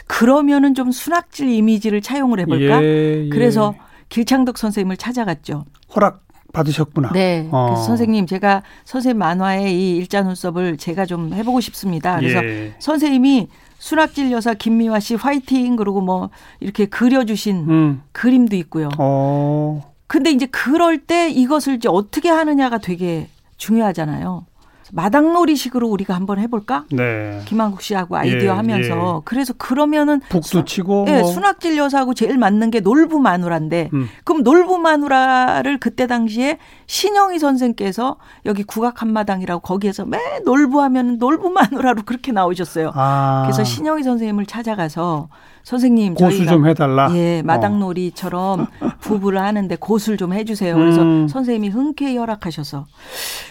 그러면은 0.07 0.75
좀 0.75 0.93
순학질 0.93 1.49
이미지를 1.49 2.03
차용을 2.03 2.41
해볼까? 2.41 2.83
예, 2.83 3.25
예. 3.25 3.29
그래서 3.31 3.75
길창덕 4.11 4.59
선생님을 4.59 4.99
찾아갔죠. 4.99 5.65
허락 5.97 6.23
받으셨구나. 6.53 7.11
네. 7.13 7.49
어. 7.51 7.67
그래서 7.67 7.83
선생님 7.85 8.27
제가 8.27 8.63
선생님 8.85 9.19
만화의 9.19 9.75
이 9.75 9.97
일자 9.97 10.23
눈썹을 10.23 10.77
제가 10.77 11.07
좀 11.07 11.33
해보고 11.33 11.61
싶습니다. 11.61 12.17
그래서 12.19 12.45
예. 12.45 12.75
선생님이 12.79 13.49
순학질 13.79 14.31
여사 14.31 14.55
김미화 14.55 15.01
씨 15.01 15.15
화이팅 15.15 15.77
그러고 15.77 16.01
뭐 16.01 16.31
이렇게 16.61 16.87
그려주신 16.87 17.57
음. 17.69 18.03
그림도 18.13 18.55
있고요. 18.57 18.91
어. 18.99 19.93
근데 20.07 20.31
이제 20.31 20.47
그럴 20.47 20.99
때 20.99 21.31
이것을 21.31 21.77
이제 21.77 21.89
어떻게 21.89 22.29
하느냐가 22.29 22.79
되게 22.79 23.29
중요하잖아요. 23.57 24.45
마당놀이식으로 24.93 25.89
우리가 25.89 26.15
한번 26.15 26.39
해볼까? 26.39 26.85
네. 26.93 27.41
김한국 27.47 27.81
씨하고 27.81 28.17
아이디어 28.17 28.41
예, 28.41 28.49
하면서 28.49 29.23
그래서 29.25 29.55
그러면은 29.55 30.21
북도 30.29 30.65
치고 30.67 31.07
예, 31.09 31.21
뭐. 31.21 31.33
순학질 31.33 31.79
여사하고 31.79 32.13
제일 32.13 32.37
맞는 32.37 32.71
게 32.71 32.81
놀부 32.81 33.19
마누라인데 33.19 33.89
음. 33.95 34.09
그럼 34.25 34.43
놀부 34.43 34.79
마누라를 34.79 35.81
그때 35.81 36.07
당시에 36.07 36.59
신영희 36.87 37.39
선생께서 37.39 38.19
여기 38.45 38.63
국악 38.63 39.01
한마당이라고 39.01 39.63
거기에서 39.63 40.05
매 40.05 40.19
놀부하면 40.45 41.17
놀부 41.19 41.49
마누라로 41.51 42.03
그렇게 42.05 42.33
나오셨어요. 42.33 42.93
아. 42.95 43.43
그래서 43.47 43.65
신영희 43.65 44.03
선생님을 44.03 44.45
찾아가서 44.45 45.29
선생님 45.63 46.15
고수 46.15 46.45
좀 46.47 46.67
해달라. 46.67 47.11
예, 47.15 47.41
어. 47.41 47.43
마당놀이처럼 47.45 48.67
부부를 49.01 49.41
하는데 49.41 49.77
고수를 49.77 50.17
좀 50.19 50.33
해주세요. 50.33 50.75
그래서 50.77 51.03
음. 51.03 51.29
선생님이 51.29 51.69
흔쾌히 51.69 52.17
허락하셔서. 52.17 52.87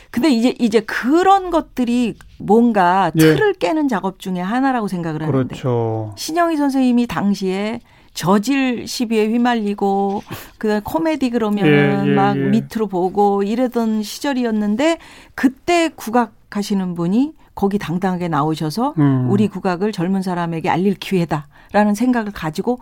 근데 0.09 0.29
이제 0.29 0.53
이제 0.59 0.81
그런 0.81 1.51
것들이 1.51 2.15
뭔가 2.37 3.11
예. 3.15 3.19
틀을 3.19 3.53
깨는 3.53 3.87
작업 3.87 4.19
중에 4.19 4.39
하나라고 4.41 4.89
생각을 4.89 5.21
하는데 5.23 5.47
그렇죠. 5.47 6.13
신영희 6.17 6.57
선생님이 6.57 7.07
당시에 7.07 7.79
저질 8.13 8.87
시비에 8.87 9.27
휘말리고 9.27 10.21
그 10.57 10.81
코미디 10.83 11.29
그러면은 11.29 12.07
예, 12.07 12.11
예, 12.11 12.13
막 12.13 12.35
예. 12.35 12.41
밑으로 12.41 12.87
보고 12.87 13.41
이러던 13.41 14.03
시절이었는데 14.03 14.97
그때 15.33 15.89
국악 15.95 16.33
하시는 16.49 16.93
분이 16.93 17.33
거기 17.55 17.77
당당하게 17.77 18.27
나오셔서 18.27 18.95
음. 18.97 19.27
우리 19.29 19.47
국악을 19.47 19.93
젊은 19.93 20.21
사람에게 20.21 20.69
알릴 20.69 20.95
기회다 20.95 21.47
라는 21.71 21.93
생각을 21.95 22.31
가지고 22.31 22.79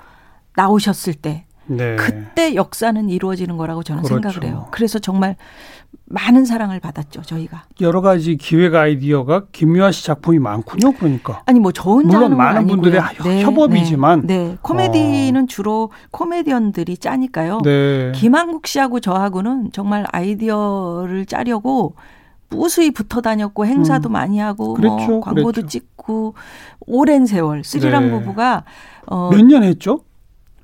나오셨을 0.55 1.13
때 1.13 1.45
네. 1.67 1.95
그때 1.97 2.55
역사는 2.55 3.09
이루어지는 3.09 3.55
거라고 3.55 3.83
저는 3.83 4.01
그렇죠. 4.01 4.21
생각을 4.31 4.47
해요. 4.49 4.67
그래서 4.71 4.97
정말 4.97 5.35
많은 6.05 6.43
사랑을 6.45 6.79
받았죠, 6.79 7.21
저희가. 7.21 7.65
여러 7.81 8.01
가지 8.01 8.35
기획 8.37 8.73
아이디어가 8.73 9.43
김유아 9.51 9.91
씨 9.91 10.03
작품이 10.03 10.39
많군요. 10.39 10.93
그러니까. 10.93 11.43
아니 11.45 11.59
뭐 11.59 11.71
저 11.71 11.83
혼자 11.83 12.17
물론 12.17 12.35
많은 12.37 12.57
아니고요. 12.61 12.75
분들의 12.81 12.99
하- 12.99 13.13
협업이지만. 13.43 14.25
네, 14.25 14.37
네. 14.49 14.57
코미디는 14.63 15.47
주로 15.47 15.91
코미디언들이 16.09 16.97
짜니까요. 16.97 17.59
네. 17.63 18.11
김한국 18.15 18.65
씨하고 18.65 18.99
저하고는 18.99 19.69
정말 19.71 20.05
아이디어를 20.11 21.27
짜려고 21.27 21.93
무수히 22.49 22.91
붙어 22.91 23.21
다녔고 23.21 23.65
행사도 23.65 24.09
음. 24.09 24.13
많이 24.13 24.39
하고 24.39 24.73
그랬죠, 24.73 25.07
뭐 25.07 25.21
광고도 25.21 25.51
그랬죠. 25.61 25.67
찍고 25.67 26.33
오랜 26.87 27.25
세월 27.25 27.63
스리랑 27.63 28.05
네. 28.05 28.11
부부가 28.11 28.63
어 29.07 29.29
몇 29.31 29.43
년 29.45 29.63
했죠? 29.63 30.01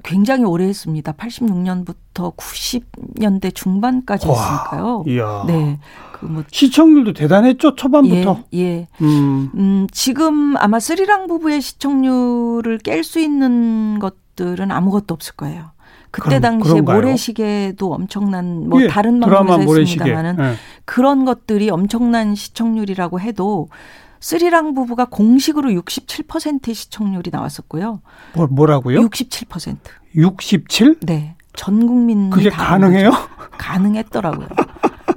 굉장히 0.03 0.43
오래 0.43 0.65
했습니다. 0.65 1.13
86년부터 1.13 2.35
90년대 2.35 3.53
중반까지 3.55 4.27
와, 4.27 4.35
했으니까요. 4.35 5.03
이야. 5.07 5.43
네. 5.47 5.79
그 6.13 6.25
뭐 6.27 6.43
시청률도 6.51 7.13
대단했죠. 7.13 7.75
초반부터. 7.75 8.43
예, 8.53 8.59
예. 8.59 8.87
음. 9.01 9.49
음, 9.55 9.87
지금 9.91 10.55
아마 10.57 10.79
스리랑 10.79 11.27
부부의 11.27 11.61
시청률을 11.61 12.79
깰 12.79 13.03
수 13.03 13.19
있는 13.19 13.99
것들은 13.99 14.71
아무것도 14.71 15.13
없을 15.13 15.35
거예요. 15.35 15.71
그때 16.23 16.39
당시에 16.39 16.71
그런가요? 16.71 16.95
모래시계도 16.97 17.93
엄청난 17.93 18.69
뭐 18.69 18.81
예, 18.81 18.87
다른 18.87 19.19
방송에서. 19.19 19.79
했습니다만은 19.79 20.37
예. 20.39 20.53
그런 20.85 21.25
것들이 21.25 21.69
엄청난 21.69 22.35
시청률이라고 22.35 23.19
해도 23.19 23.67
스리랑 24.21 24.73
부부가 24.73 25.05
공식으로 25.05 25.69
67%의 25.71 26.73
시청률이 26.73 27.31
나왔었고요. 27.31 28.01
뭐, 28.33 28.47
뭐라고요? 28.47 29.01
67%. 29.01 29.77
67? 30.15 30.99
네. 31.01 31.35
전 31.55 31.85
국민이 31.85 32.29
그게 32.29 32.49
다 32.49 32.65
가능해요? 32.65 33.11
가능했더라고요. 33.57 34.47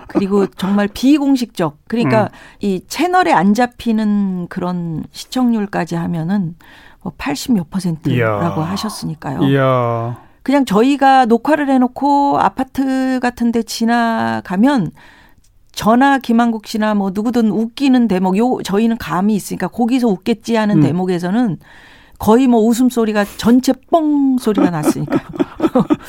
그리고 0.08 0.46
정말 0.46 0.88
비공식적 0.88 1.78
그러니까 1.86 2.22
음. 2.24 2.28
이 2.60 2.82
채널에 2.88 3.32
안 3.32 3.54
잡히는 3.54 4.48
그런 4.48 5.04
시청률까지 5.12 5.94
하면은 5.94 6.56
뭐 7.02 7.12
80 7.16 7.52
몇 7.52 7.70
퍼센트라고 7.70 8.60
이야. 8.60 8.70
하셨으니까요. 8.70 9.42
이야. 9.44 10.27
그냥 10.48 10.64
저희가 10.64 11.26
녹화를 11.26 11.68
해놓고 11.68 12.38
아파트 12.40 13.20
같은데 13.20 13.62
지나가면 13.62 14.92
저나 15.72 16.16
김한국 16.16 16.66
씨나 16.66 16.94
뭐 16.94 17.10
누구든 17.12 17.50
웃기는 17.50 18.08
대목 18.08 18.38
요 18.38 18.56
저희는 18.64 18.96
감이 18.96 19.34
있으니까 19.34 19.68
거기서 19.68 20.08
웃겠지 20.08 20.56
하는 20.56 20.78
음. 20.78 20.80
대목에서는 20.80 21.58
거의 22.18 22.46
뭐 22.46 22.62
웃음소리가 22.62 23.26
전체 23.36 23.74
뻥 23.90 24.38
소리가 24.38 24.70
났으니까요. 24.70 25.20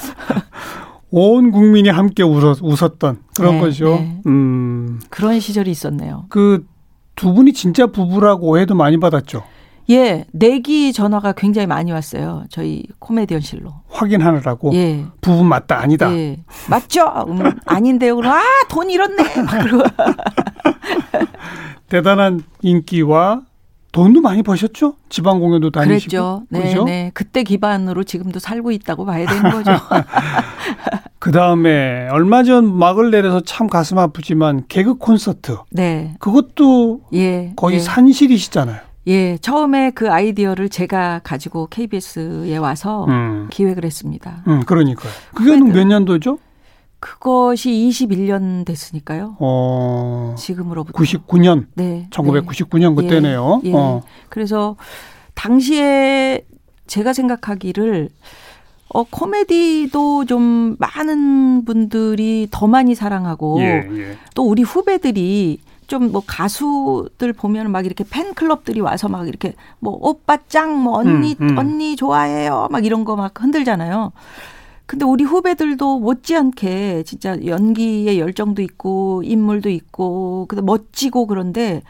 온 1.12 1.52
국민이 1.52 1.90
함께 1.90 2.24
웃었, 2.24 2.60
웃었던 2.62 3.20
그런 3.36 3.56
네, 3.56 3.60
거죠. 3.60 3.96
네. 3.96 4.22
음. 4.26 5.02
그런 5.10 5.42
시절이 5.42 5.70
있었네요. 5.70 6.28
그 6.30 6.66
두 7.20 7.34
분이 7.34 7.52
진짜 7.52 7.86
부부라고 7.86 8.48
오해도 8.48 8.76
많이 8.76 8.98
받았죠. 8.98 9.44
예, 9.90 10.26
내기 10.32 10.94
전화가 10.94 11.34
굉장히 11.34 11.66
많이 11.66 11.92
왔어요. 11.92 12.44
저희 12.50 12.84
코미디언실로. 13.00 13.74
확인하느라고. 13.90 14.74
예. 14.76 15.06
부부 15.22 15.44
맞다 15.44 15.80
아니다. 15.80 16.14
예. 16.16 16.38
맞죠? 16.70 17.06
음, 17.28 17.42
아닌데요. 17.66 18.16
그럼 18.16 18.32
아, 18.32 18.42
돈 18.70 18.90
잃었네. 18.90 19.42
막 19.42 19.64
그러고. 19.64 19.84
대단한 21.90 22.44
인기와 22.62 23.42
돈도 23.92 24.22
많이 24.22 24.44
버셨죠? 24.44 24.94
지방 25.10 25.40
공연도 25.40 25.72
다니시고. 25.72 26.12
그랬죠. 26.12 26.44
네, 26.50 26.62
그죠? 26.62 26.84
네. 26.84 27.12
그때 27.16 27.44
기반으로 27.44 28.04
지금도 28.04 28.38
살고 28.38 28.72
있다고 28.72 29.06
봐야 29.06 29.26
되는 29.26 29.50
거죠. 29.50 29.72
그 31.18 31.32
다음에 31.32 32.08
얼마 32.12 32.44
전 32.44 32.72
막을 32.78 33.10
내려서 33.10 33.42
참 33.42 33.68
가슴 33.68 33.98
아프지만 33.98 34.66
개그 34.68 34.96
콘서트. 34.96 35.58
네. 35.72 36.14
그것도 36.20 37.02
예. 37.14 37.54
거의 37.56 37.78
예. 37.78 37.80
산실이시잖아요. 37.80 38.89
예. 39.08 39.38
처음에 39.38 39.92
그 39.92 40.12
아이디어를 40.12 40.70
제가 40.70 41.22
가지고 41.24 41.68
KBS에 41.68 42.58
와서 42.58 43.06
음. 43.06 43.48
기획을 43.50 43.86
했습니다. 43.86 44.44
음, 44.48 44.62
그러니까요. 44.66 45.12
그게 45.34 45.58
몇 45.58 45.86
년도죠? 45.86 46.40
그것이 47.00 47.70
21년 47.72 48.66
됐으니까요. 48.66 49.38
어, 49.40 50.36
지금으로부터. 50.38 50.98
99년. 51.02 51.68
네. 51.76 52.08
1999년 52.12 52.92
예, 52.92 52.96
그때네요. 52.96 53.62
예. 53.64 53.74
어. 53.74 54.02
그래서 54.28 54.76
당시에 55.34 56.42
제가 56.88 57.14
생각하기를 57.14 58.10
어 58.90 59.04
코미디도 59.04 60.26
좀 60.26 60.76
많은 60.80 61.64
분들이 61.64 62.48
더 62.50 62.68
많이 62.68 62.96
사랑하고 62.96 63.62
예, 63.62 63.88
예. 63.92 64.18
또 64.34 64.44
우리 64.44 64.64
후배들이 64.64 65.60
좀 65.90 66.12
뭐 66.12 66.24
가수들 66.26 67.34
보면 67.34 67.72
막 67.72 67.86
이렇게 67.86 68.06
팬클럽들이 68.10 68.80
와서 68.80 69.10
막 69.10 69.28
이렇게 69.28 69.56
뭐 69.80 69.98
오빠 70.00 70.38
짱, 70.48 70.82
뭐 70.82 70.98
언니, 71.00 71.36
음, 71.42 71.50
음. 71.52 71.58
언니 71.58 71.96
좋아해요. 71.98 72.68
막 72.72 72.86
이런 72.86 73.04
거 73.06 73.16
막 73.18 73.34
흔들잖아요. 73.42 74.12
근데 74.86 75.06
우리 75.06 75.24
후배들도 75.24 76.00
못지않게 76.00 77.04
진짜 77.04 77.38
연기에 77.46 78.18
열정도 78.18 78.62
있고 78.64 79.22
인물도 79.24 79.70
있고 79.70 80.48
멋지고 80.64 81.28
그런데 81.28 81.84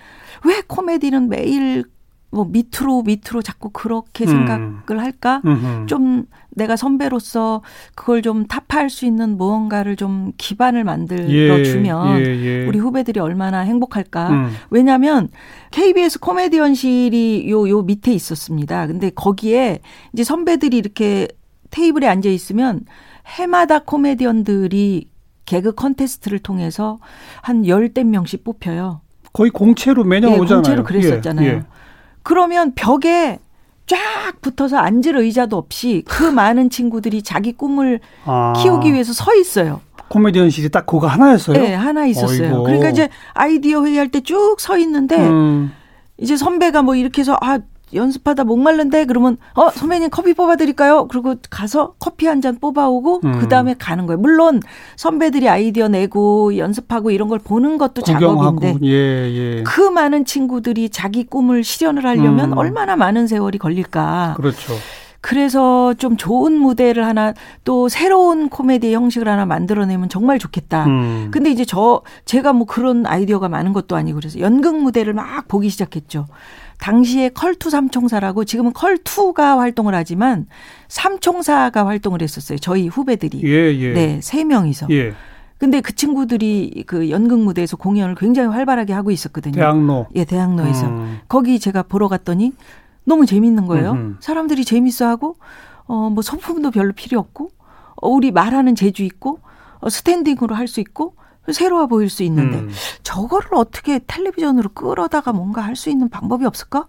왜 0.45 0.61
코미디는 0.67 1.29
매일 1.29 1.85
뭐 2.31 2.45
밑으로 2.45 3.01
밑으로 3.03 3.41
자꾸 3.41 3.69
그렇게 3.71 4.25
음. 4.25 4.27
생각을 4.29 5.01
할까? 5.03 5.41
음흠. 5.45 5.85
좀 5.87 6.25
내가 6.51 6.75
선배로서 6.75 7.61
그걸 7.95 8.21
좀 8.21 8.45
타파할 8.45 8.89
수 8.89 9.05
있는 9.05 9.37
무언가를 9.37 9.95
좀 9.95 10.33
기반을 10.37 10.83
만들어 10.83 11.63
주면 11.63 12.19
예, 12.19 12.23
예. 12.25 12.65
우리 12.67 12.77
후배들이 12.79 13.19
얼마나 13.19 13.61
행복할까? 13.61 14.29
음. 14.29 14.51
왜냐하면 14.69 15.29
KBS 15.71 16.19
코미디언실이 16.19 17.49
요 17.49 17.67
요 17.67 17.81
밑에 17.81 18.13
있었습니다. 18.13 18.87
근데 18.87 19.09
거기에 19.09 19.79
이제 20.13 20.23
선배들이 20.23 20.77
이렇게 20.77 21.27
테이블에 21.71 22.07
앉아 22.07 22.29
있으면 22.29 22.81
해마다 23.25 23.79
코미디언들이 23.79 25.07
개그 25.45 25.73
컨테스트를 25.73 26.39
통해서 26.39 26.99
한 27.41 27.65
열댓 27.67 28.03
명씩 28.03 28.43
뽑혀요. 28.43 29.01
거의 29.33 29.49
공채로 29.51 30.03
매년 30.03 30.31
예, 30.31 30.35
오잖아요. 30.37 30.61
공채로 30.63 30.83
그랬었잖아요. 30.83 31.47
예, 31.47 31.53
예. 31.53 31.63
그러면 32.23 32.73
벽에 32.75 33.39
쫙 33.87 33.97
붙어서 34.41 34.77
앉을 34.77 35.17
의자도 35.17 35.57
없이 35.57 36.03
그 36.07 36.23
많은 36.23 36.69
친구들이 36.69 37.23
자기 37.23 37.53
꿈을 37.53 37.99
아, 38.25 38.53
키우기 38.57 38.93
위해서 38.93 39.13
서 39.13 39.33
있어요. 39.35 39.81
코미디언실이 40.09 40.69
딱 40.69 40.85
그거 40.85 41.07
하나였어요. 41.07 41.59
네, 41.59 41.73
하나 41.73 42.05
있었어요. 42.05 42.49
어이구. 42.51 42.63
그러니까 42.63 42.89
이제 42.89 43.09
아이디어 43.33 43.83
회의할 43.85 44.09
때 44.09 44.21
쭉 44.21 44.59
서 44.59 44.77
있는데 44.79 45.17
음, 45.17 45.71
이제 46.17 46.35
선배가 46.37 46.81
뭐 46.83 46.95
이렇게 46.95 47.21
해서 47.21 47.37
아 47.41 47.59
연습하다 47.93 48.43
목말른데 48.43 49.05
그러면 49.05 49.37
어 49.55 49.69
선배님 49.69 50.09
커피 50.09 50.33
뽑아드릴까요? 50.33 51.07
그리고 51.07 51.35
가서 51.49 51.93
커피 51.99 52.25
한 52.27 52.39
잔 52.41 52.57
뽑아오고 52.59 53.21
음. 53.25 53.39
그 53.39 53.47
다음에 53.49 53.75
가는 53.77 54.05
거예요. 54.05 54.17
물론 54.19 54.61
선배들이 54.95 55.49
아이디어 55.49 55.87
내고 55.89 56.55
연습하고 56.57 57.11
이런 57.11 57.27
걸 57.27 57.39
보는 57.39 57.77
것도 57.77 58.01
구경하고 58.01 58.61
작업인데 58.61 58.87
예, 58.87 59.57
예. 59.57 59.63
그 59.63 59.81
많은 59.81 60.23
친구들이 60.25 60.89
자기 60.89 61.25
꿈을 61.25 61.63
실현을 61.63 62.05
하려면 62.05 62.53
음. 62.53 62.57
얼마나 62.57 62.95
많은 62.95 63.27
세월이 63.27 63.57
걸릴까. 63.57 64.35
그렇죠. 64.37 64.73
그래서 65.21 65.93
좀 65.95 66.15
좋은 66.15 66.53
무대를 66.53 67.05
하나 67.05 67.33
또 67.65 67.89
새로운 67.89 68.47
코미디 68.47 68.93
형식을 68.93 69.27
하나 69.27 69.45
만들어내면 69.45 70.07
정말 70.07 70.39
좋겠다. 70.39 70.85
음. 70.85 71.27
근데 71.31 71.51
이제 71.51 71.65
저 71.65 72.01
제가 72.23 72.53
뭐 72.53 72.65
그런 72.65 73.05
아이디어가 73.05 73.49
많은 73.49 73.73
것도 73.73 73.97
아니고 73.97 74.15
그래서 74.19 74.39
연극 74.39 74.81
무대를 74.81 75.13
막 75.13 75.47
보기 75.49 75.67
시작했죠. 75.69 76.25
당시에 76.79 77.29
컬투 77.29 77.69
삼총사라고 77.69 78.45
지금은 78.45 78.73
컬투가 78.73 79.59
활동을 79.59 79.93
하지만 79.93 80.47
삼총사가 80.87 81.85
활동을 81.85 82.21
했었어요. 82.21 82.57
저희 82.59 82.87
후배들이. 82.87 83.41
예, 83.43 83.73
예. 83.75 83.93
네, 83.93 84.19
세 84.21 84.43
명이서. 84.43 84.87
예. 84.91 85.13
근데 85.57 85.81
그 85.81 85.93
친구들이 85.93 86.85
그 86.87 87.09
연극 87.09 87.39
무대에서 87.39 87.75
공연을 87.75 88.15
굉장히 88.15 88.49
활발하게 88.49 88.93
하고 88.93 89.11
있었거든요. 89.11 89.53
대학로. 89.55 90.07
예, 90.15 90.23
대학로에서. 90.23 90.87
음. 90.87 91.19
거기 91.27 91.59
제가 91.59 91.83
보러 91.83 92.07
갔더니 92.07 92.53
너무 93.03 93.25
재밌는 93.25 93.65
거예요. 93.67 93.91
음흠. 93.91 94.15
사람들이 94.21 94.63
재밌어 94.65 95.05
하고 95.07 95.35
어 95.87 96.09
뭐 96.09 96.21
소품도 96.21 96.71
별로 96.71 96.93
필요 96.93 97.19
없고 97.19 97.49
어, 98.01 98.07
우리 98.09 98.31
말하는 98.31 98.75
재주 98.75 99.03
있고 99.03 99.39
어, 99.79 99.89
스탠딩으로 99.89 100.55
할 100.55 100.67
수 100.67 100.79
있고 100.79 101.15
새로워 101.53 101.87
보일 101.87 102.09
수 102.09 102.23
있는데 102.23 102.57
음. 102.59 102.69
저거를 103.03 103.55
어떻게 103.55 103.99
텔레비전으로 104.05 104.69
끌어다가 104.69 105.33
뭔가 105.33 105.61
할 105.61 105.75
수 105.75 105.89
있는 105.89 106.09
방법이 106.09 106.45
없을까? 106.45 106.85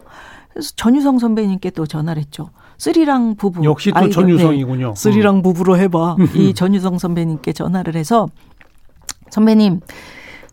그래서 0.53 0.73
전유성 0.77 1.19
선배님께 1.19 1.71
또 1.71 1.87
전화를 1.87 2.21
했죠. 2.21 2.51
쓰리랑 2.79 3.37
부부 3.37 3.63
역시 3.65 3.91
또 3.93 3.99
아이디어. 3.99 4.13
전유성이군요. 4.23 4.89
네. 4.89 4.95
쓰리랑 4.97 5.43
부부로 5.43 5.77
해봐. 5.77 6.17
이 6.35 6.55
전유성 6.55 6.99
선배님께 6.99 7.53
전화를 7.53 7.95
해서 7.95 8.29
선배님 9.31 9.81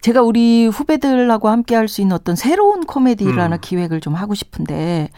제가 0.02 0.22
우리 0.22 0.68
후배들하고 0.68 1.50
함께 1.50 1.76
할 1.76 1.88
수 1.88 2.02
있는 2.02 2.16
어떤 2.16 2.36
새로운 2.36 2.86
코미디를 2.86 3.34
음. 3.34 3.40
하나 3.40 3.58
기획을 3.58 4.02
좀 4.02 4.14
하고 4.14 4.36
싶은데 4.36 5.10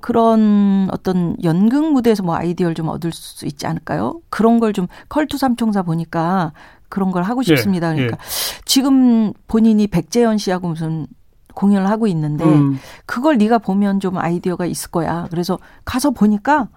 그런 0.00 0.88
어떤 0.92 1.36
연극 1.42 1.92
무대에서 1.92 2.22
뭐 2.22 2.34
아이디어를 2.36 2.74
좀 2.74 2.88
얻을 2.88 3.10
수 3.12 3.46
있지 3.46 3.66
않을까요? 3.66 4.20
그런 4.30 4.60
걸 4.60 4.72
좀 4.72 4.86
컬투 5.08 5.36
삼총사 5.36 5.82
보니까 5.82 6.52
그런 6.90 7.10
걸 7.10 7.22
하고 7.22 7.42
싶습니다. 7.42 7.92
예, 7.92 7.96
그러니까 7.96 8.18
지금 8.66 9.32
본인이 9.48 9.86
백재현 9.86 10.36
씨하고 10.36 10.68
무슨 10.68 11.06
공연을 11.54 11.88
하고 11.88 12.06
있는데 12.06 12.44
음. 12.44 12.78
그걸 13.06 13.38
네가 13.38 13.58
보면 13.58 14.00
좀 14.00 14.18
아이디어가 14.18 14.66
있을 14.66 14.90
거야. 14.90 15.26
그래서 15.30 15.58
가서 15.84 16.10
보니까 16.10 16.68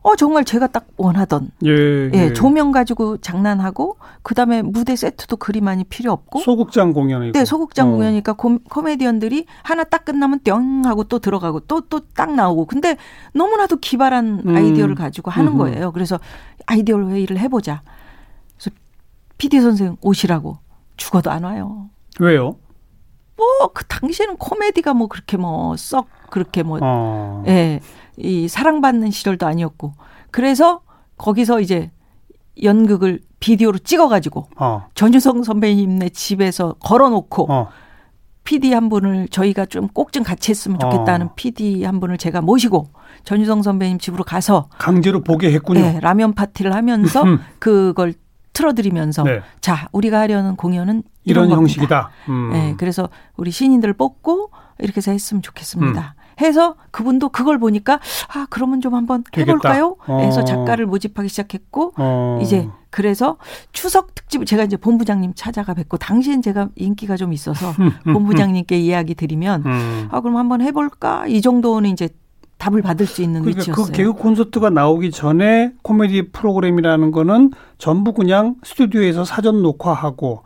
어 0.00 0.14
정말 0.16 0.44
제가 0.44 0.68
딱 0.68 0.86
원하던 0.96 1.50
예, 1.66 1.70
예, 1.70 2.10
예. 2.14 2.32
조명 2.32 2.70
가지고 2.70 3.16
장난하고 3.18 3.96
그다음에 4.22 4.62
무대 4.62 4.94
세트도 4.96 5.36
그리 5.38 5.60
많이 5.60 5.82
필요 5.84 6.12
없고 6.12 6.38
소극장 6.40 6.92
공연이고. 6.92 7.32
네, 7.32 7.44
소극장 7.44 7.88
어. 7.88 7.90
공연이니까 7.92 8.34
코, 8.34 8.58
코미디언들이 8.70 9.46
하나 9.62 9.84
딱 9.84 10.04
끝나면 10.04 10.40
뿅 10.44 10.82
하고 10.86 11.04
또 11.04 11.18
들어가고 11.18 11.60
또 11.60 11.80
또 11.80 12.00
딱 12.14 12.34
나오고 12.34 12.66
근데 12.66 12.96
너무나도 13.34 13.76
기발한 13.78 14.42
음. 14.46 14.56
아이디어를 14.56 14.94
가지고 14.94 15.30
하는 15.30 15.52
음흠. 15.52 15.58
거예요. 15.58 15.92
그래서 15.92 16.18
아이디어 16.66 16.98
회의를 16.98 17.38
해보자. 17.38 17.82
PD 19.38 19.60
선생 19.60 19.96
오시라고 20.00 20.58
죽어도 20.96 21.30
안 21.30 21.44
와요. 21.44 21.88
왜요? 22.20 22.56
뭐 23.36 23.72
그 23.72 23.84
당시에는 23.86 24.36
코미디가 24.36 24.94
뭐 24.94 25.06
그렇게 25.08 25.36
뭐 25.36 25.76
썩 25.76 26.08
그렇게 26.30 26.62
뭐 26.62 26.78
어. 26.82 27.44
예, 27.46 27.80
이 28.16 28.48
사랑받는 28.48 29.10
시절도 29.12 29.46
아니었고 29.46 29.94
그래서 30.30 30.80
거기서 31.16 31.60
이제 31.60 31.90
연극을 32.62 33.20
비디오로 33.40 33.78
찍어 33.78 34.08
가지고 34.08 34.48
어. 34.56 34.88
전유성 34.94 35.44
선배님네 35.44 36.08
집에서 36.10 36.74
걸어 36.80 37.08
놓고 37.08 37.52
어. 37.52 37.68
PD 38.44 38.72
한 38.72 38.88
분을 38.88 39.28
저희가 39.28 39.66
좀 39.66 39.88
꼭 39.94 40.10
좀 40.10 40.24
같이 40.24 40.50
했으면 40.50 40.78
좋겠다는 40.80 41.26
어. 41.26 41.32
PD 41.36 41.84
한 41.84 42.00
분을 42.00 42.18
제가 42.18 42.40
모시고 42.40 42.88
전유성 43.24 43.62
선배님 43.62 43.98
집으로 43.98 44.24
가서 44.24 44.68
강제로 44.78 45.22
보게 45.22 45.52
했군요. 45.52 45.80
네, 45.80 46.00
라면 46.00 46.32
파티를 46.34 46.74
하면서 46.74 47.22
음. 47.22 47.38
그걸 47.60 48.14
틀어드리면서 48.58 49.22
네. 49.22 49.40
자 49.60 49.88
우리가 49.92 50.18
하려는 50.18 50.56
공연은 50.56 51.04
이런 51.24 51.46
이런. 51.46 51.58
형식이다. 51.60 52.10
음. 52.28 52.50
네, 52.52 52.74
그래서 52.76 53.08
우리 53.36 53.52
신인들을 53.52 53.94
뽑고 53.94 54.50
이렇게 54.80 54.96
해서 54.96 55.12
했으면 55.12 55.42
좋겠습니다. 55.42 56.14
음. 56.16 56.18
해서 56.40 56.76
그분도 56.90 57.28
그걸 57.30 57.58
보니까 57.58 58.00
아 58.32 58.46
그러면 58.50 58.80
좀 58.80 58.94
한번 58.94 59.22
해볼까요? 59.36 59.96
되겠다. 60.06 60.18
해서 60.24 60.40
어. 60.40 60.44
작가를 60.44 60.86
모집하기 60.86 61.28
시작했고 61.28 61.92
어. 61.96 62.38
이제 62.42 62.68
그래서 62.90 63.36
추석 63.72 64.14
특집 64.14 64.44
제가 64.44 64.64
이제 64.64 64.76
본부장님 64.76 65.32
찾아가 65.34 65.74
뵙고 65.74 65.96
당시엔 65.96 66.42
제가 66.42 66.68
인기가 66.76 67.16
좀 67.16 67.32
있어서 67.32 67.72
본부장님께 68.04 68.78
이야기 68.78 69.14
드리면 69.14 69.64
음. 69.66 70.08
아 70.10 70.20
그럼 70.20 70.36
한번 70.36 70.62
해볼까 70.62 71.26
이 71.26 71.40
정도는 71.40 71.90
이제 71.90 72.08
답을 72.58 72.82
받을 72.82 73.06
수 73.06 73.22
있는 73.22 73.40
그러니까 73.42 73.60
위치였어요. 73.60 73.86
그 73.86 73.92
개그 73.92 74.12
콘서트가 74.14 74.70
나오기 74.70 75.10
전에 75.12 75.72
코미디 75.82 76.30
프로그램이라는 76.32 77.10
거는 77.12 77.52
전부 77.78 78.12
그냥 78.12 78.56
스튜디오에서 78.64 79.24
사전 79.24 79.62
녹화하고 79.62 80.42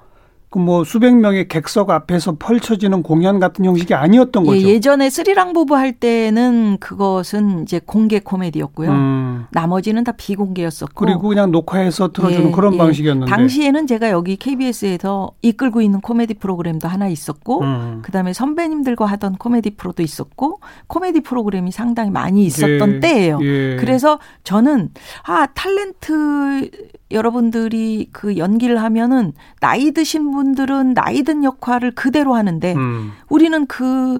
그뭐 0.53 0.85
수백 0.85 1.17
명의 1.17 1.49
객석 1.49 1.89
앞에서 1.89 2.37
펼쳐지는 2.39 3.03
공연 3.03 3.41
같은 3.41 3.65
형식이 3.65 3.95
아니었던 3.95 4.45
거죠. 4.45 4.61
예, 4.61 4.75
예전에 4.75 5.09
스리랑 5.09 5.55
부부 5.55 5.75
할 5.75 5.93
때는 5.93 6.77
그것은 6.79 7.63
이제 7.63 7.81
공개 7.85 8.21
코미디였고요. 8.21 8.91
음. 8.91 9.47
나머지는 9.51 10.05
다 10.05 10.13
비공개였었고 10.13 11.07
그리고 11.07 11.29
그냥 11.29 11.51
녹화해서 11.51 12.13
틀어주는 12.13 12.49
예, 12.49 12.53
그런 12.53 12.75
예. 12.75 12.79
방식이었는데. 12.79 13.31
당시에는 13.31 13.87
제가 13.87 14.11
여기 14.11 14.37
KBS에서 14.37 15.33
이끌고 15.41 15.81
있는 15.81 16.03
코미디 16.03 16.35
프로그램도 16.35 16.87
하나 16.87 17.09
있었고 17.09 17.63
음. 17.63 18.03
그다음에 18.03 18.35
선배님들과 18.35 19.07
하던 19.07 19.37
코미디 19.37 19.77
프로도 19.77 20.03
있었고 20.03 20.61
코미디 20.87 21.21
프로그램이 21.21 21.73
상당히 21.73 22.11
많이 22.11 22.45
있었던 22.45 22.97
예, 22.97 23.01
때예요. 23.01 23.39
예. 23.41 23.77
그래서 23.81 24.19
저는 24.45 24.91
아 25.25 25.47
탤런트 25.47 26.71
여러분들이 27.13 28.09
그 28.13 28.37
연기를 28.37 28.83
하면은 28.83 29.33
나이 29.61 29.93
드신 29.93 30.31
분 30.31 30.42
들은 30.55 30.95
나이 30.95 31.23
든 31.23 31.45
역할을 31.45 31.95
그대로 31.95 32.35
하는데 32.35 32.75
음. 32.75 33.13
우리는 33.29 33.67
그 33.67 34.19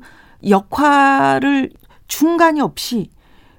역할을 0.49 1.71
중간이 2.07 2.61
없이 2.61 3.11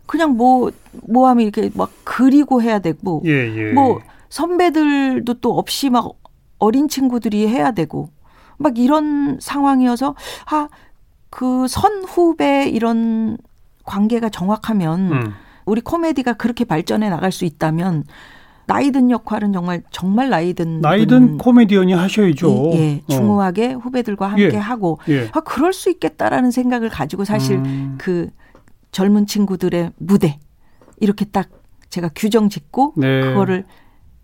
그냥 0.05 0.37
뭐 0.37 0.71
뭐 1.07 1.27
하면 1.29 1.43
이렇게 1.43 1.71
막 1.73 1.91
그리고 2.03 2.61
해야 2.61 2.79
되고 2.79 3.21
예, 3.25 3.31
예. 3.31 3.71
뭐 3.73 3.99
선배들도 4.29 5.33
또 5.35 5.57
없이 5.57 5.89
막 5.89 6.11
어린 6.59 6.87
친구들이 6.87 7.47
해야 7.47 7.71
되고 7.71 8.09
막 8.57 8.77
이런 8.77 9.39
상황이어서 9.39 10.15
아 10.45 10.67
그 11.35 11.67
선후배 11.67 12.69
이런 12.69 13.37
관계가 13.85 14.29
정확하면 14.29 15.11
음. 15.11 15.33
우리 15.65 15.81
코미디가 15.81 16.33
그렇게 16.33 16.63
발전해 16.63 17.09
나갈 17.09 17.31
수 17.31 17.43
있다면 17.43 18.03
나이든 18.65 19.11
역할은 19.11 19.53
정말 19.53 19.83
정말 19.91 20.29
나이든 20.29 20.81
나이든 20.81 21.27
분, 21.27 21.37
코미디언이 21.37 21.93
하셔야죠. 21.93 22.71
예, 22.73 22.77
예, 22.77 23.01
어. 23.07 23.11
중후하게 23.11 23.73
후배들과 23.73 24.27
함께 24.27 24.51
예. 24.53 24.57
하고 24.57 24.99
예. 25.09 25.29
아 25.33 25.41
그럴 25.41 25.73
수 25.73 25.89
있겠다라는 25.89 26.51
생각을 26.51 26.89
가지고 26.89 27.25
사실 27.25 27.57
음. 27.57 27.95
그 27.97 28.29
젊은 28.91 29.25
친구들의 29.25 29.91
무대 29.97 30.39
이렇게 30.99 31.25
딱 31.25 31.49
제가 31.89 32.09
규정 32.15 32.49
짓고 32.49 32.93
네. 32.97 33.21
그거를 33.21 33.65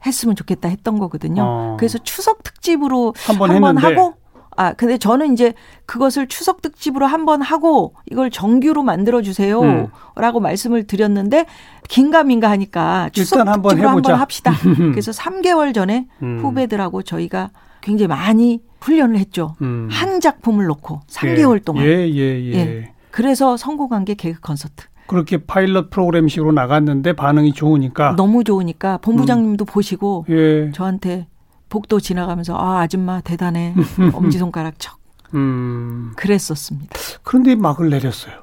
했으면 0.06 0.36
좋겠다 0.36 0.70
했던 0.70 0.98
거거든요. 0.98 1.44
어. 1.44 1.78
그래서 1.78 1.98
추석 1.98 2.44
특집으로 2.44 3.14
한번. 3.26 3.78
하고 3.78 4.14
아 4.60 4.74
근데 4.74 4.98
저는 4.98 5.32
이제 5.32 5.54
그것을 5.86 6.28
추석 6.28 6.62
특집으로 6.62 7.06
한번 7.06 7.42
하고 7.42 7.94
이걸 8.12 8.30
정규로 8.30 8.84
만들어 8.84 9.20
음. 9.20 9.24
주세요라고 9.24 10.42
말씀을 10.42 10.86
드렸는데 10.86 11.46
긴가민가 11.88 12.50
하니까 12.50 13.10
추석 13.14 13.40
한번 13.40 13.70
특집으로 13.70 13.90
해보자. 13.92 14.12
한번 14.12 14.16
합시다. 14.16 14.52
그래서 14.92 15.14
3개월 15.14 15.74
전에 15.74 16.08
음. 16.24 16.42
후배들하고 16.42 17.04
저희가 17.04 17.52
굉장히 17.80 18.10
많이 18.10 18.62
훈련을 18.82 19.18
했죠. 19.18 19.56
음. 19.62 19.88
한 19.90 20.20
작품을 20.20 20.66
놓고 20.66 21.04
3개월 21.08 21.64
동안. 21.64 21.86
예, 21.86 22.10
예, 22.10 22.44
예. 22.44 22.54
예. 22.54 22.92
그래서 23.12 23.56
성공한 23.56 24.04
게 24.04 24.14
개그 24.14 24.42
콘서트. 24.42 24.88
그렇게 25.08 25.38
파일럿 25.38 25.90
프로그램식으로 25.90 26.52
나갔는데 26.52 27.14
반응이 27.14 27.54
좋으니까 27.54 28.16
너무 28.18 28.44
좋으니까 28.44 28.98
본부장님도 28.98 29.64
보시고 29.64 30.26
예. 30.30 30.70
저한테 30.74 31.28
복도 31.70 32.00
지나가면서 32.00 32.56
아 32.56 32.80
아줌마 32.82 33.22
대단해 33.22 33.76
엄지손가락 34.14 34.80
척 34.80 34.98
음. 35.36 36.12
그랬었습니다. 36.16 36.96
그런데 37.24 37.56
막을 37.56 37.90
내렸어요. 37.90 38.34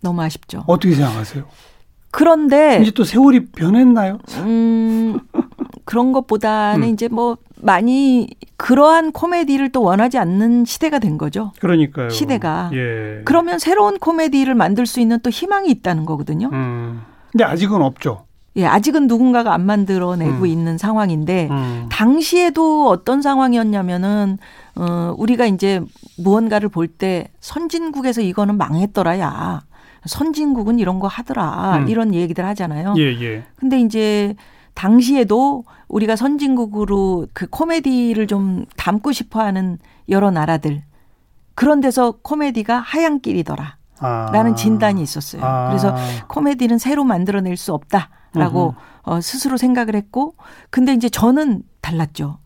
너무 0.00 0.22
아쉽죠. 0.22 0.64
어떻게 0.66 0.94
생각하세요? 0.94 1.44
그런데 2.10 2.78
이제 2.80 2.90
또 2.92 3.04
세월이 3.04 3.46
변했나요? 3.46 4.18
음 4.38 5.18
그런 5.84 6.12
것보다는 6.12 6.88
음. 6.88 6.92
이제 6.92 7.08
뭐 7.08 7.36
많이 7.56 8.28
그러한 8.56 9.12
코미디를 9.12 9.72
또 9.72 9.82
원하지 9.82 10.18
않는 10.18 10.64
시대가 10.64 10.98
된 10.98 11.18
거죠. 11.18 11.52
그러니까요. 11.60 12.10
시대가. 12.10 12.70
예. 12.74 13.22
그러면 13.24 13.58
새로운 13.58 13.98
코미디를 13.98 14.54
만들 14.54 14.86
수 14.86 15.00
있는 15.00 15.18
또 15.20 15.30
희망이 15.30 15.70
있다는 15.70 16.06
거거든요. 16.06 16.50
음. 16.52 17.02
근데 17.32 17.44
아직은 17.44 17.82
없죠. 17.82 18.26
예, 18.58 18.66
아직은 18.66 19.06
누군가가 19.06 19.54
안 19.54 19.64
만들어내고 19.64 20.40
음. 20.40 20.46
있는 20.46 20.78
상황인데 20.78 21.48
음. 21.50 21.86
당시에도 21.90 22.88
어떤 22.88 23.22
상황이었냐면은 23.22 24.36
어 24.76 25.14
우리가 25.16 25.46
이제 25.46 25.80
무언가를 26.18 26.68
볼 26.68 26.88
때 26.88 27.28
선진국에서 27.40 28.20
이거는 28.20 28.56
망했더라야. 28.56 29.62
선진국은 30.06 30.78
이런 30.80 30.98
거 30.98 31.06
하더라. 31.06 31.78
음. 31.78 31.88
이런 31.88 32.14
얘기들 32.14 32.44
하잖아요. 32.46 32.94
예, 32.98 33.02
예. 33.20 33.44
근데 33.56 33.80
이제 33.80 34.34
당시에도 34.74 35.64
우리가 35.88 36.16
선진국으로 36.16 37.26
그 37.32 37.46
코미디를 37.48 38.26
좀 38.26 38.64
담고 38.76 39.12
싶어 39.12 39.40
하는 39.40 39.78
여러 40.08 40.30
나라들 40.30 40.82
그런 41.54 41.80
데서 41.80 42.14
코미디가 42.22 42.78
하얀 42.78 43.20
길이더라. 43.20 43.76
아. 44.00 44.30
라는 44.32 44.54
진단이 44.56 45.02
있었어요. 45.02 45.42
아. 45.44 45.68
그래서 45.68 45.94
코미디는 46.28 46.78
새로 46.78 47.04
만들어낼 47.04 47.56
수 47.56 47.72
없다 47.74 48.10
라고 48.38 48.74
어, 49.02 49.20
스스로 49.20 49.56
생각을 49.56 49.94
했고, 49.94 50.34
근데 50.70 50.92
이제 50.92 51.08
저는 51.08 51.62
달랐죠. 51.80 52.38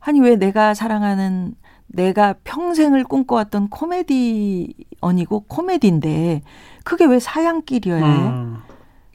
아니 0.00 0.20
왜 0.20 0.36
내가 0.36 0.74
사랑하는 0.74 1.54
내가 1.86 2.34
평생을 2.44 3.04
꿈꿔왔던 3.04 3.68
코미디언이고 3.68 5.40
코미디인데 5.48 6.42
그게 6.84 7.04
왜 7.04 7.18
사양길이어야 7.20 8.04
해? 8.04 8.28
음. 8.28 8.58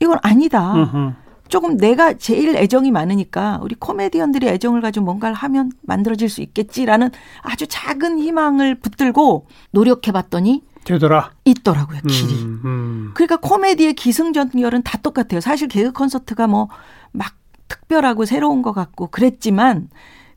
이건 0.02 0.18
아니다. 0.22 0.74
음흠. 0.74 1.14
조금 1.50 1.78
내가 1.78 2.14
제일 2.14 2.56
애정이 2.56 2.92
많으니까 2.92 3.60
우리 3.64 3.76
코미디언들이 3.76 4.48
애정을 4.48 4.82
가지고 4.82 5.06
뭔가를 5.06 5.36
하면 5.36 5.72
만들어질 5.82 6.30
수 6.30 6.42
있겠지라는 6.42 7.10
아주 7.42 7.66
작은 7.68 8.20
희망을 8.20 8.76
붙들고 8.76 9.48
노력해봤더니 9.72 10.64
되더라. 10.94 11.32
있더라고요 11.46 12.00
길이. 12.08 12.34
음, 12.44 12.62
음. 12.66 13.12
그러니까 13.14 13.38
코미디의 13.38 13.94
기승전결은 13.94 14.84
다 14.84 14.98
똑같아요. 14.98 15.40
사실 15.42 15.68
개그 15.68 15.92
콘서트가 15.92 16.48
뭐 16.48 16.70
막 17.12 17.34
특별하고 17.68 18.26
새로운 18.26 18.62
것 18.62 18.74
같고 18.74 19.08
그랬지만 19.08 19.90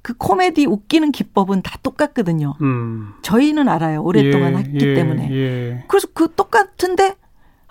그 0.02 0.14
코미디 0.14 0.66
웃기는 0.66 1.12
기법은 1.12 1.62
다 1.62 1.78
똑같거든요. 1.82 2.54
음. 2.60 3.14
저희는 3.22 3.68
알아요. 3.68 4.02
오랫동안 4.02 4.54
예, 4.54 4.58
했기 4.58 4.86
예, 4.86 4.94
때문에. 4.94 5.30
예. 5.32 5.84
그래서 5.88 6.08
그 6.12 6.34
똑같은데 6.34 7.14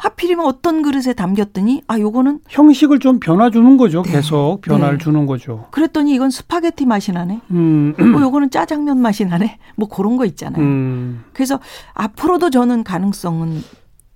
하필이면 0.02 0.46
어떤 0.48 0.82
그릇에 0.82 1.14
담겼더니 1.14 1.84
아 1.88 2.00
요거는 2.00 2.40
형식을 2.50 2.98
좀 3.00 3.20
변화 3.20 3.52
주는 3.52 3.78
거죠. 3.78 4.02
네. 4.02 4.14
계속 4.14 4.62
변화를 4.62 4.98
네. 4.98 5.04
주는 5.04 5.28
거죠. 5.28 5.68
그랬더니 5.70 6.16
이건 6.16 6.32
스파게티 6.32 6.88
맛이 6.88 7.12
나네. 7.12 7.40
음. 7.52 7.94
어, 8.00 8.22
요거는 8.22 8.50
짜장면 8.50 9.00
맛이 9.00 9.26
나네. 9.26 9.60
뭐 9.76 9.88
그런 9.88 10.18
거 10.18 10.26
있잖아요. 10.26 10.60
음. 10.64 11.24
그래서 11.34 11.60
앞으로도 11.94 12.50
저는 12.50 12.84
가능성은 12.84 13.62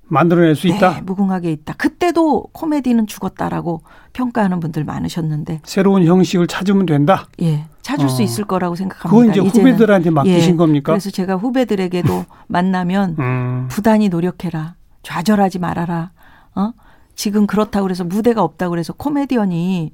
만들어낼 0.07 0.55
수 0.55 0.67
있다. 0.67 0.95
네, 0.95 1.01
무궁하게 1.01 1.51
있다. 1.51 1.73
그때도 1.77 2.47
코미디는 2.51 3.05
죽었다라고 3.05 3.81
평가하는 4.13 4.59
분들 4.59 4.85
많으셨는데 4.85 5.61
새로운 5.65 6.03
형식을 6.03 6.47
찾으면 6.47 6.87
된다. 6.87 7.27
예, 7.43 7.65
찾을 7.83 8.05
어. 8.05 8.09
수 8.09 8.23
있을 8.23 8.45
거라고 8.45 8.75
생각합니다. 8.75 9.09
그건 9.09 9.29
이제 9.29 9.47
이제는. 9.47 9.71
후배들한테 9.71 10.09
맡기신 10.09 10.53
예, 10.53 10.57
겁니까? 10.57 10.93
그래서 10.93 11.11
제가 11.11 11.35
후배들에게도 11.35 12.25
만나면 12.47 13.15
음. 13.19 13.67
부단히 13.69 14.09
노력해라. 14.09 14.73
좌절하지 15.05 15.59
말아라. 15.59 16.11
어? 16.55 16.71
지금 17.15 17.45
그렇다고 17.47 17.83
그래서 17.83 18.03
무대가 18.03 18.43
없다고 18.43 18.71
그래서 18.71 18.91
코미디언이 18.91 19.91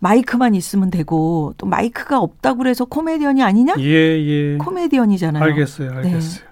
마이크만 0.00 0.54
있으면 0.54 0.90
되고 0.90 1.54
또 1.58 1.66
마이크가 1.66 2.18
없다고 2.18 2.58
그래서 2.58 2.84
코미디언이 2.86 3.42
아니냐? 3.42 3.74
예, 3.78 3.84
예. 3.84 4.56
코미디언이잖아요. 4.56 5.42
알겠어요. 5.42 5.90
네. 5.90 5.96
알겠어요. 5.96 6.48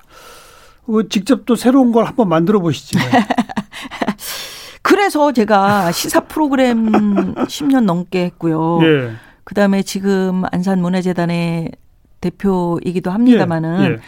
그 0.85 1.09
직접 1.09 1.47
또 1.47 1.57
새로운 1.57 1.91
걸 1.91 2.05
한번 2.05 2.29
만들어 2.29 2.61
보시죠. 2.61 2.99
그래서 4.83 5.33
제가 5.33 5.91
시사 5.91 6.21
프로그램 6.21 7.35
10년 7.35 7.85
넘게 7.85 8.25
했고요. 8.27 8.81
예. 8.83 9.13
그다음에 9.45 9.83
지금 9.83 10.43
안산문화재단의 10.53 11.73
대표이기도 12.21 13.11
합니다마는 13.11 13.81
예, 13.81 13.91
예. 13.95 13.99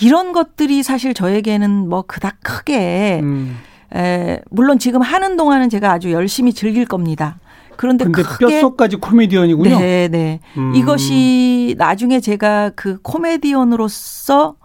이런 0.00 0.32
것들이 0.32 0.82
사실 0.82 1.14
저에게는 1.14 1.88
뭐 1.88 2.02
그닥 2.02 2.36
크게 2.42 3.20
음. 3.22 3.56
에, 3.94 4.40
물론 4.50 4.78
지금 4.78 5.00
하는 5.00 5.36
동안은 5.36 5.70
제가 5.70 5.92
아주 5.92 6.12
열심히 6.12 6.52
즐길 6.52 6.84
겁니다. 6.86 7.38
그런데 7.76 8.04
크게 8.06 8.46
뼛속까지 8.46 8.96
코미디언이군요. 8.96 9.78
네, 9.78 10.08
네. 10.08 10.40
음. 10.56 10.74
이것이 10.74 11.74
나중에 11.78 12.20
제가 12.20 12.70
그 12.74 12.98
코미디언으로서 13.02 14.56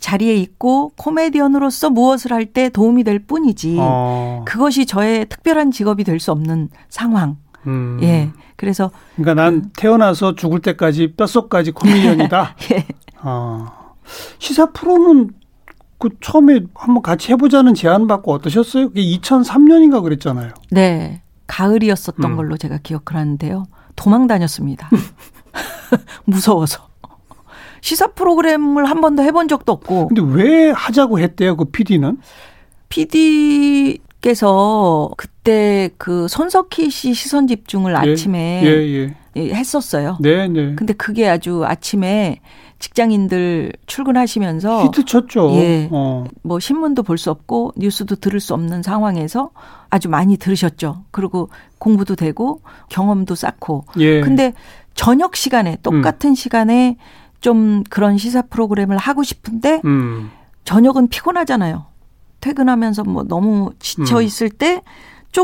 자리에 0.00 0.34
있고 0.34 0.90
코미디언으로서 0.96 1.88
무엇을 1.90 2.32
할 2.32 2.46
때 2.46 2.68
도움이 2.68 3.04
될 3.04 3.18
뿐이지. 3.20 3.76
어. 3.80 4.44
그것이 4.46 4.86
저의 4.86 5.26
특별한 5.26 5.70
직업이 5.70 6.04
될 6.04 6.20
수 6.20 6.32
없는 6.32 6.68
상황. 6.88 7.36
음. 7.66 7.98
예. 8.02 8.30
그래서 8.56 8.90
그러니까 9.16 9.42
난 9.42 9.70
태어나서 9.76 10.34
죽을 10.34 10.60
때까지 10.60 11.14
뼛속까지 11.16 11.70
코미디언이다. 11.72 12.56
예. 12.72 12.86
어. 13.22 13.83
시사 14.38 14.70
프로는 14.72 15.30
그 15.98 16.10
처음에 16.20 16.60
한번 16.74 17.02
같이 17.02 17.32
해보자는 17.32 17.74
제안 17.74 18.06
받고 18.06 18.32
어떠셨어요? 18.32 18.88
그게 18.88 19.02
2003년인가 19.02 20.02
그랬잖아요. 20.02 20.52
네. 20.70 21.22
가을이었었던 21.46 22.24
음. 22.24 22.36
걸로 22.36 22.56
제가 22.56 22.78
기억을 22.82 23.14
하는데요. 23.14 23.64
도망 23.96 24.26
다녔습니다. 24.26 24.90
무서워서. 26.24 26.88
시사 27.80 28.08
프로그램을 28.08 28.86
한 28.86 29.00
번도 29.02 29.22
해본 29.22 29.48
적도 29.48 29.72
없고 29.72 30.08
근데 30.08 30.22
왜 30.22 30.70
하자고 30.70 31.20
했대요, 31.20 31.54
그 31.56 31.66
PD는? 31.66 32.16
PD께서 34.22 35.10
그때 35.18 35.90
그 35.98 36.26
손석희 36.28 36.88
씨 36.90 37.12
시선 37.12 37.46
집중을 37.46 37.94
아침에 37.94 38.62
예, 38.64 38.68
예. 38.68 39.14
예, 39.36 39.54
했었어요. 39.54 40.16
네, 40.20 40.48
네. 40.48 40.74
근데 40.76 40.94
그게 40.94 41.28
아주 41.28 41.64
아침에 41.66 42.40
직장인들 42.84 43.72
출근하시면서 43.86 44.84
히트 44.84 45.04
쳤죠. 45.06 45.50
예. 45.54 45.88
어. 45.90 46.24
뭐 46.42 46.60
신문도 46.60 47.02
볼 47.02 47.14
수 47.16 47.30
없고 47.30 47.72
뉴스도 47.76 48.16
들을 48.16 48.40
수 48.40 48.52
없는 48.52 48.82
상황에서 48.82 49.50
아주 49.88 50.08
많이 50.10 50.36
들으셨죠. 50.36 51.04
그리고 51.10 51.48
공부도 51.78 52.14
되고 52.16 52.60
경험도 52.90 53.36
쌓고. 53.36 53.86
예. 53.98 54.20
근데 54.20 54.52
저녁 54.94 55.36
시간에 55.36 55.78
똑같은 55.82 56.34
시간에 56.34 56.98
좀 57.40 57.84
그런 57.88 58.18
시사 58.18 58.42
프로그램을 58.42 58.98
하고 58.98 59.22
싶은데 59.22 59.80
음. 59.86 60.30
저녁은 60.64 61.08
피곤하잖아요. 61.08 61.86
퇴근하면서 62.40 63.04
뭐 63.04 63.22
너무 63.22 63.70
지쳐 63.78 64.18
음. 64.18 64.22
있을 64.22 64.50
때 64.50 64.82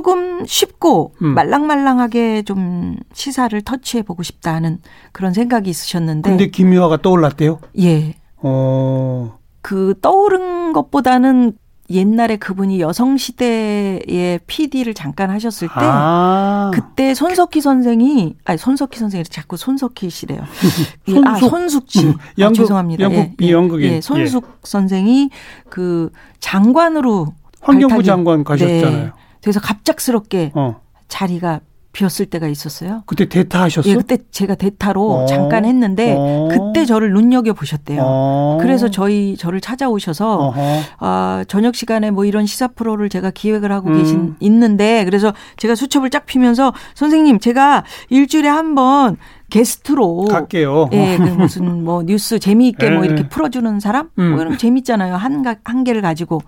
조금 0.01 0.47
쉽고 0.47 1.15
음. 1.21 1.35
말랑말랑하게 1.35 2.43
좀 2.43 2.95
시사를 3.13 3.61
터치해 3.63 4.05
보고 4.05 4.23
싶다 4.23 4.55
하는 4.55 4.79
그런 5.11 5.33
생각이 5.33 5.69
있으셨는데 5.69 6.31
근데 6.31 6.47
김유아가 6.47 7.03
떠올랐대요. 7.03 7.59
예. 7.81 8.15
어. 8.37 9.37
그 9.63 9.95
떠오른 10.01 10.73
것보다는 10.73 11.55
옛날에 11.91 12.37
그분이 12.37 12.79
여성 12.81 13.17
시대의 13.17 14.39
PD를 14.47 14.95
잠깐 14.95 15.29
하셨을 15.31 15.67
때 15.67 15.75
아. 15.79 16.71
그때 16.73 17.13
손석희 17.13 17.61
선생이 17.61 18.37
아니 18.45 18.59
손석희 18.59 18.97
선생이 18.97 19.25
자꾸 19.25 19.57
손석희 19.57 20.09
씨래요. 20.09 20.39
예, 21.09 21.15
아 21.27 21.35
손숙. 21.35 21.51
손숙 21.51 21.91
씨. 21.91 22.07
음, 22.07 22.15
아, 22.41 22.53
죄송합니다. 22.53 23.03
연극, 23.03 23.19
예, 23.19 23.35
이 23.41 23.53
연극인. 23.53 23.93
예, 23.95 24.01
손숙 24.01 24.61
선생이 24.63 25.31
그 25.69 26.13
장관으로 26.39 27.35
환경부 27.61 27.97
발탁이- 27.97 28.07
장관 28.07 28.45
가셨잖아요. 28.45 29.05
네. 29.07 29.11
그래서 29.43 29.61
갑작스럽게 29.61 30.53
어. 30.55 30.81
자리가 31.09 31.61
비었을 31.93 32.27
때가 32.27 32.47
있었어요. 32.47 33.03
그때 33.07 33.29
대타 33.29 33.63
하셨어? 33.63 33.89
예, 33.91 33.95
그때 33.97 34.19
제가 34.31 34.55
대타로 34.55 35.11
어. 35.11 35.27
잠깐 35.27 35.65
했는데 35.65 36.15
어. 36.17 36.49
그때 36.51 36.85
저를 36.85 37.13
눈여겨 37.13 37.53
보셨대요. 37.53 38.01
어. 38.03 38.59
그래서 38.61 38.91
저희 38.91 39.37
저를 39.37 39.61
찾아오셔서. 39.61 40.55
아, 40.99 41.45
저녁 41.49 41.75
시간에 41.75 42.11
뭐 42.13 42.25
이런 42.25 42.47
시사 42.47 42.69
프로를 42.69 43.09
제가 43.09 43.31
기획을 43.33 43.73
하고 43.73 43.89
음. 43.91 43.99
계신 43.99 44.37
있는데 44.41 45.05
그래서 45.05 45.33
제가 45.57 45.75
수첩을 45.75 46.11
쫙 46.11 46.27
피면서 46.27 46.73
선생님 46.95 47.41
제가 47.41 47.85
일주일에 48.09 48.49
한 48.49 48.71
번 48.77 49.17
게스트로 49.51 50.27
갈게요. 50.27 50.89
예, 50.93 51.17
그 51.17 51.23
무슨 51.25 51.83
뭐 51.85 52.05
뉴스 52.05 52.39
재미있게 52.39 52.89
뭐 52.91 53.03
예. 53.03 53.07
이렇게 53.09 53.29
풀어주는 53.29 53.81
사람 53.81 54.09
음. 54.19 54.31
뭐 54.31 54.41
이런 54.43 54.53
거 54.53 54.59
재밌잖아요 54.59 55.17
한, 55.17 55.43
가- 55.43 55.57
한 55.65 55.83
개를 55.83 56.03
가지고 56.03 56.41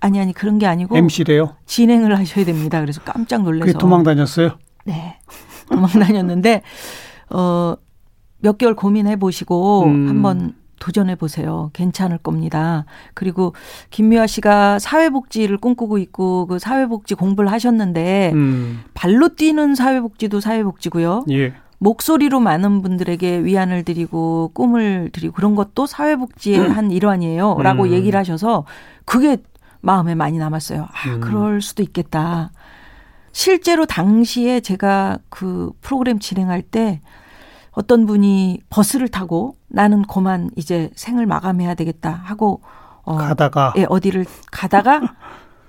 아니 0.00 0.20
아니 0.20 0.34
그런 0.34 0.58
게 0.58 0.66
아니고 0.66 0.94
MC래요. 0.98 1.56
진행을 1.64 2.18
하셔야 2.18 2.44
됩니다. 2.44 2.80
그래서 2.82 3.00
깜짝 3.04 3.42
그게 3.42 3.72
도망 3.72 4.02
다녔어요. 4.02 4.58
네. 4.84 5.18
도망 5.68 5.88
다녔는데, 5.88 6.62
어, 7.30 7.74
몇 8.38 8.58
개월 8.58 8.74
고민해 8.74 9.16
보시고 9.16 9.84
음. 9.84 10.08
한번 10.08 10.54
도전해 10.82 11.14
보세요. 11.14 11.70
괜찮을 11.74 12.18
겁니다. 12.18 12.84
그리고 13.14 13.54
김미화 13.90 14.26
씨가 14.26 14.80
사회복지를 14.80 15.58
꿈꾸고 15.58 15.98
있고 15.98 16.46
그 16.46 16.58
사회복지 16.58 17.14
공부를 17.14 17.52
하셨는데 17.52 18.32
음. 18.34 18.80
발로 18.92 19.28
뛰는 19.36 19.76
사회복지도 19.76 20.40
사회복지고요. 20.40 21.26
예. 21.30 21.54
목소리로 21.78 22.40
많은 22.40 22.82
분들에게 22.82 23.44
위안을 23.44 23.84
드리고 23.84 24.50
꿈을 24.54 25.10
드리고 25.12 25.34
그런 25.34 25.54
것도 25.54 25.86
사회복지의 25.86 26.68
한 26.68 26.90
일환이에요. 26.90 27.58
라고 27.60 27.84
음. 27.84 27.90
얘기를 27.90 28.18
하셔서 28.18 28.64
그게 29.04 29.36
마음에 29.80 30.16
많이 30.16 30.38
남았어요. 30.38 30.88
아, 30.90 31.10
음. 31.10 31.20
그럴 31.20 31.60
수도 31.60 31.84
있겠다. 31.84 32.50
실제로 33.32 33.86
당시에 33.86 34.60
제가 34.60 35.18
그 35.28 35.70
프로그램 35.80 36.18
진행할 36.18 36.62
때 36.62 37.00
어떤 37.72 38.04
분이 38.06 38.60
버스를 38.68 39.08
타고 39.08 39.56
나는 39.68 40.02
그만 40.02 40.50
이제 40.56 40.90
생을 40.94 41.26
마감해야 41.26 41.74
되겠다 41.74 42.10
하고 42.24 42.60
어, 43.04 43.16
가다가 43.16 43.72
예, 43.78 43.86
어디를 43.88 44.26
가다가 44.50 45.14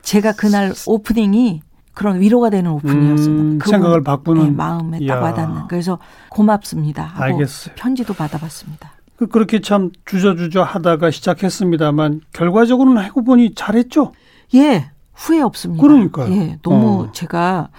제가 0.01 0.33
그날 0.33 0.73
오프닝이 0.85 1.61
그런 1.93 2.19
위로가 2.19 2.49
되는 2.49 2.71
오프닝이었습니다. 2.71 3.65
음, 3.65 3.69
생각을 3.71 4.03
바꾸는. 4.03 4.45
예, 4.47 4.49
마음에 4.49 4.97
이야. 4.99 5.15
딱 5.15 5.21
와닿는. 5.21 5.61
그래서 5.69 5.99
고맙습니다. 6.29 7.03
하고 7.03 7.23
알겠어요. 7.23 7.75
편지도 7.77 8.13
받아봤습니다. 8.13 8.91
그- 9.15 9.27
그렇게 9.27 9.61
참 9.61 9.91
주저주저 10.05 10.63
하다가 10.63 11.11
시작했습니다만 11.11 12.21
결과적으로는 12.33 13.03
해고 13.03 13.23
보니 13.23 13.53
잘했죠. 13.55 14.11
예, 14.55 14.89
후회 15.13 15.41
없습니다. 15.41 15.81
그러니까요. 15.81 16.33
예, 16.33 16.57
너무 16.63 17.03
어. 17.03 17.11
제가 17.11 17.69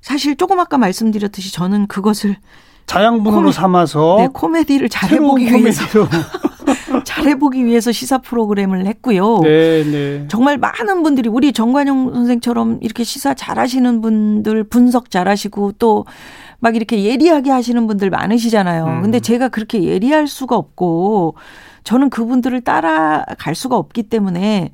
사실 0.00 0.36
조금 0.36 0.58
아까 0.60 0.76
말씀드렸듯이 0.78 1.52
저는 1.52 1.86
그것을 1.86 2.36
자양분으로 2.86 3.48
코미- 3.48 3.52
삼아서 3.52 4.16
네, 4.18 4.28
코미디를 4.32 4.88
잘해보기 4.88 5.46
위해서. 5.46 5.84
잘해보기 7.04 7.64
위해서 7.64 7.92
시사 7.92 8.18
프로그램을 8.18 8.86
했고요. 8.86 9.40
네, 9.42 9.84
네. 9.84 10.28
정말 10.28 10.58
많은 10.58 11.02
분들이 11.02 11.28
우리 11.28 11.52
정관용 11.52 12.12
선생처럼 12.14 12.78
이렇게 12.82 13.04
시사 13.04 13.34
잘하시는 13.34 14.00
분들 14.00 14.64
분석 14.64 15.10
잘하시고 15.10 15.72
또 15.78 16.04
막 16.60 16.76
이렇게 16.76 17.04
예리하게 17.04 17.50
하시는 17.50 17.86
분들 17.86 18.08
많으시잖아요. 18.08 18.86
음. 18.86 19.02
근데 19.02 19.20
제가 19.20 19.48
그렇게 19.48 19.82
예리할 19.82 20.26
수가 20.26 20.56
없고 20.56 21.34
저는 21.82 22.08
그분들을 22.08 22.58
따라갈 22.62 23.54
수가 23.54 23.76
없기 23.76 24.04
때문에 24.04 24.70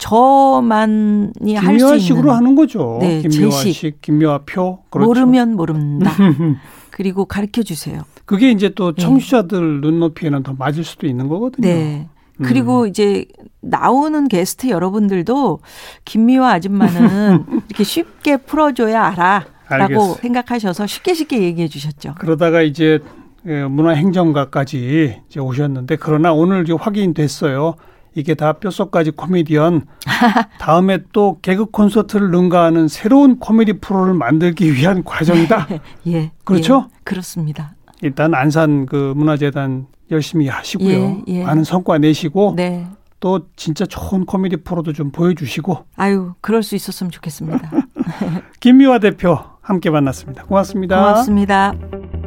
저만이 0.00 1.54
할 1.56 1.78
수 1.78 1.86
있는 1.86 1.98
식으로 1.98 2.32
하는 2.32 2.54
거죠. 2.54 2.98
네, 3.00 3.20
김미화 3.22 3.50
제식. 3.50 3.72
식, 3.74 4.00
김미화 4.02 4.40
표. 4.46 4.80
그렇죠. 4.90 5.06
모르면 5.06 5.56
모른다. 5.56 6.10
그리고 6.90 7.24
가르쳐 7.26 7.62
주세요. 7.62 8.02
그게 8.24 8.50
이제 8.50 8.70
또 8.70 8.94
청취자들 8.94 9.80
눈높이에는 9.80 10.42
더 10.42 10.54
맞을 10.54 10.84
수도 10.84 11.06
있는 11.06 11.28
거거든요. 11.28 11.66
네. 11.68 12.08
음. 12.40 12.44
그리고 12.44 12.86
이제 12.86 13.26
나오는 13.60 14.26
게스트 14.28 14.68
여러분들도 14.68 15.60
김미화 16.04 16.50
아줌마는 16.52 17.44
이렇게 17.68 17.84
쉽게 17.84 18.38
풀어줘야 18.38 19.02
알아 19.04 19.44
라고 19.68 19.82
알겠어요. 19.84 20.14
생각하셔서 20.20 20.86
쉽게 20.86 21.14
쉽게 21.14 21.42
얘기해 21.42 21.68
주셨죠. 21.68 22.14
그러다가 22.18 22.62
이제 22.62 22.98
예, 23.46 23.64
문화행정가까지 23.64 25.20
이제 25.28 25.40
오셨는데 25.40 25.96
그러나 25.96 26.32
오늘 26.32 26.62
이제 26.64 26.72
확인됐어요. 26.72 27.74
이게 28.14 28.34
다 28.34 28.54
뼛속까지 28.54 29.12
코미디언. 29.12 29.86
다음에 30.58 30.98
또 31.12 31.38
개그 31.42 31.66
콘서트를 31.66 32.30
능가하는 32.30 32.88
새로운 32.88 33.38
코미디 33.38 33.74
프로를 33.74 34.14
만들기 34.14 34.74
위한 34.74 35.02
과정이다. 35.04 35.68
예. 36.08 36.32
그렇죠? 36.44 36.88
예, 36.90 36.98
그렇습니다. 37.04 37.74
일단 38.02 38.34
안산 38.34 38.86
그 38.86 39.12
문화재단 39.16 39.86
열심히 40.10 40.48
하시고요. 40.48 40.88
예, 40.88 41.22
예. 41.28 41.44
많은 41.44 41.64
성과 41.64 41.98
내시고 41.98 42.54
네. 42.56 42.86
또 43.20 43.46
진짜 43.54 43.84
좋은 43.84 44.24
코미디 44.24 44.58
프로도 44.58 44.92
좀 44.94 45.10
보여주시고 45.12 45.84
아유, 45.96 46.32
그럴 46.40 46.62
수 46.62 46.74
있었으면 46.74 47.10
좋겠습니다. 47.10 47.70
김미화 48.60 48.98
대표 48.98 49.38
함께 49.60 49.90
만났습니다. 49.90 50.44
고맙습니다. 50.44 50.96
고맙습니다. 50.96 52.19